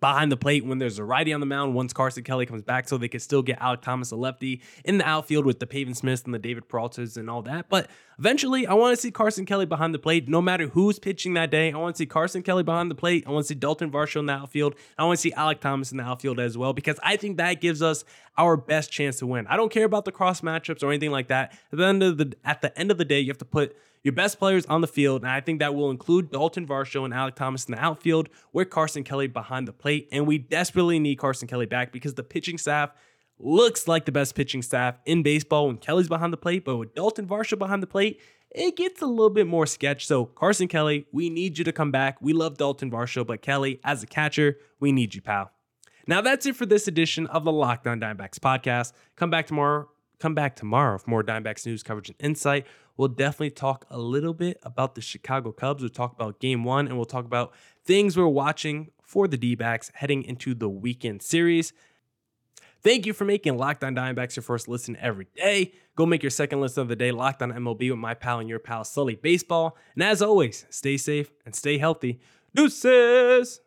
behind 0.00 0.30
the 0.30 0.36
plate 0.36 0.64
when 0.64 0.78
there's 0.78 0.98
a 0.98 1.04
righty 1.04 1.32
on 1.32 1.40
the 1.40 1.46
mound 1.46 1.74
once 1.74 1.92
Carson 1.92 2.24
Kelly 2.24 2.46
comes 2.46 2.62
back 2.62 2.88
so 2.88 2.98
they 2.98 3.08
can 3.08 3.20
still 3.20 3.42
get 3.42 3.58
Alek 3.60 3.82
Thomas 3.82 4.10
a 4.10 4.16
lefty 4.16 4.62
in 4.84 4.98
the 4.98 5.06
outfield 5.06 5.44
with 5.44 5.60
the 5.60 5.66
Pavin 5.66 5.94
Smiths 5.94 6.22
and 6.22 6.34
the 6.34 6.38
David 6.38 6.68
Peraltas 6.68 7.16
and 7.16 7.28
all 7.30 7.42
that. 7.42 7.68
But 7.68 7.88
eventually 8.18 8.66
I 8.66 8.74
want 8.74 8.96
to 8.96 9.00
see 9.00 9.10
Carson 9.10 9.46
Kelly 9.46 9.66
behind 9.66 9.94
the 9.94 9.98
plate 9.98 10.28
no 10.28 10.40
matter 10.42 10.68
who's 10.68 10.98
pitching 10.98 11.34
that 11.34 11.50
day. 11.50 11.72
I 11.72 11.76
want 11.76 11.96
to 11.96 11.98
see 11.98 12.06
Carson 12.06 12.42
Kelly 12.42 12.62
behind 12.62 12.90
the 12.90 12.94
plate. 12.94 13.24
I 13.26 13.30
want 13.30 13.44
to 13.44 13.48
see 13.48 13.54
Dalton 13.54 13.90
Varsho 13.90 14.20
in 14.20 14.26
the 14.26 14.32
outfield. 14.32 14.74
I 14.98 15.04
want 15.04 15.18
to 15.18 15.22
see 15.22 15.32
Alek 15.32 15.60
Thomas 15.60 15.90
in 15.90 15.98
the 15.98 16.04
outfield 16.04 16.40
as 16.40 16.56
well 16.58 16.72
because 16.72 16.98
I 17.02 17.16
think 17.16 17.36
that 17.38 17.60
gives 17.60 17.82
us 17.82 18.04
our 18.36 18.56
best 18.56 18.90
chance 18.90 19.18
to 19.18 19.26
win. 19.26 19.46
I 19.46 19.56
don't 19.56 19.70
care 19.70 19.84
about 19.84 20.04
the 20.04 20.12
cross 20.12 20.40
matchups 20.40 20.82
or 20.82 20.88
anything 20.88 21.10
like 21.10 21.28
that. 21.28 21.52
At 21.72 21.78
the 21.78 21.84
end 21.84 22.02
of 22.02 22.18
the 22.18 22.34
at 22.44 22.62
the 22.62 22.76
end 22.78 22.90
of 22.90 22.98
the 22.98 23.04
day, 23.04 23.20
you 23.20 23.28
have 23.28 23.38
to 23.38 23.44
put 23.44 23.76
your 24.04 24.12
best 24.12 24.38
players 24.38 24.66
on 24.66 24.82
the 24.82 24.86
field, 24.86 25.22
and 25.22 25.30
I 25.30 25.40
think 25.40 25.58
that 25.60 25.74
will 25.74 25.90
include 25.90 26.30
Dalton 26.30 26.66
Varsho 26.66 27.04
and 27.04 27.12
Alek 27.12 27.34
Thomas 27.34 27.64
in 27.64 27.74
the 27.74 27.82
outfield 27.82 28.28
with 28.52 28.68
Carson 28.68 29.02
Kelly 29.02 29.26
behind 29.26 29.66
the 29.66 29.72
plate. 29.72 30.08
And 30.12 30.26
we 30.26 30.38
desperately 30.38 30.98
need 30.98 31.16
Carson 31.16 31.48
Kelly 31.48 31.66
back 31.66 31.90
because 31.90 32.14
the 32.14 32.22
pitching 32.22 32.58
staff 32.58 32.90
looks 33.38 33.88
like 33.88 34.04
the 34.04 34.12
best 34.12 34.34
pitching 34.34 34.62
staff 34.62 34.96
in 35.06 35.22
baseball 35.22 35.66
when 35.66 35.78
Kelly's 35.78 36.08
behind 36.08 36.32
the 36.32 36.36
plate, 36.38 36.64
but 36.64 36.76
with 36.76 36.94
Dalton 36.94 37.26
Varsho 37.26 37.58
behind 37.58 37.82
the 37.82 37.86
plate, 37.86 38.20
it 38.50 38.76
gets 38.76 39.02
a 39.02 39.06
little 39.06 39.30
bit 39.30 39.46
more 39.46 39.66
sketch. 39.66 40.06
So, 40.06 40.26
Carson 40.26 40.68
Kelly, 40.68 41.06
we 41.10 41.30
need 41.30 41.58
you 41.58 41.64
to 41.64 41.72
come 41.72 41.90
back. 41.90 42.18
We 42.20 42.32
love 42.32 42.56
Dalton 42.56 42.90
Varsho, 42.90 43.26
but 43.26 43.42
Kelly, 43.42 43.80
as 43.82 44.02
a 44.02 44.06
catcher, 44.06 44.58
we 44.78 44.92
need 44.92 45.14
you, 45.14 45.22
pal. 45.22 45.50
Now, 46.06 46.20
that's 46.20 46.44
it 46.44 46.54
for 46.54 46.66
this 46.66 46.86
edition 46.86 47.26
of 47.28 47.44
the 47.44 47.52
Locked 47.52 47.86
On 47.86 47.98
Diamondbacks 47.98 48.38
podcast. 48.38 48.92
Come 49.16 49.30
back 49.30 49.46
tomorrow. 49.46 49.88
Come 50.20 50.34
back 50.34 50.54
tomorrow 50.54 50.98
for 50.98 51.10
more 51.10 51.24
Diamondbacks 51.24 51.66
news 51.66 51.82
coverage 51.82 52.10
and 52.10 52.16
insight. 52.20 52.66
We'll 52.96 53.08
definitely 53.08 53.50
talk 53.50 53.86
a 53.90 53.98
little 53.98 54.34
bit 54.34 54.58
about 54.62 54.94
the 54.94 55.00
Chicago 55.00 55.52
Cubs. 55.52 55.82
We'll 55.82 55.90
talk 55.90 56.12
about 56.12 56.40
game 56.40 56.64
one 56.64 56.86
and 56.86 56.96
we'll 56.96 57.04
talk 57.04 57.24
about 57.24 57.52
things 57.84 58.16
we're 58.16 58.28
watching 58.28 58.90
for 59.02 59.26
the 59.26 59.36
D 59.36 59.54
backs 59.54 59.90
heading 59.94 60.22
into 60.22 60.54
the 60.54 60.68
weekend 60.68 61.22
series. 61.22 61.72
Thank 62.82 63.06
you 63.06 63.14
for 63.14 63.24
making 63.24 63.56
Locked 63.56 63.82
On 63.82 63.94
Diamondbacks 63.94 64.36
your 64.36 64.42
first 64.42 64.68
listen 64.68 64.96
every 65.00 65.26
day. 65.34 65.72
Go 65.96 66.04
make 66.04 66.22
your 66.22 66.30
second 66.30 66.60
listen 66.60 66.82
of 66.82 66.88
the 66.88 66.96
day 66.96 67.12
Locked 67.12 67.40
On 67.42 67.50
MLB 67.50 67.90
with 67.90 67.98
my 67.98 68.12
pal 68.14 68.40
and 68.40 68.48
your 68.48 68.58
pal 68.58 68.84
Sully 68.84 69.14
Baseball. 69.14 69.76
And 69.94 70.02
as 70.02 70.20
always, 70.20 70.66
stay 70.68 70.96
safe 70.98 71.32
and 71.46 71.54
stay 71.54 71.78
healthy. 71.78 72.20
Deuces! 72.54 73.60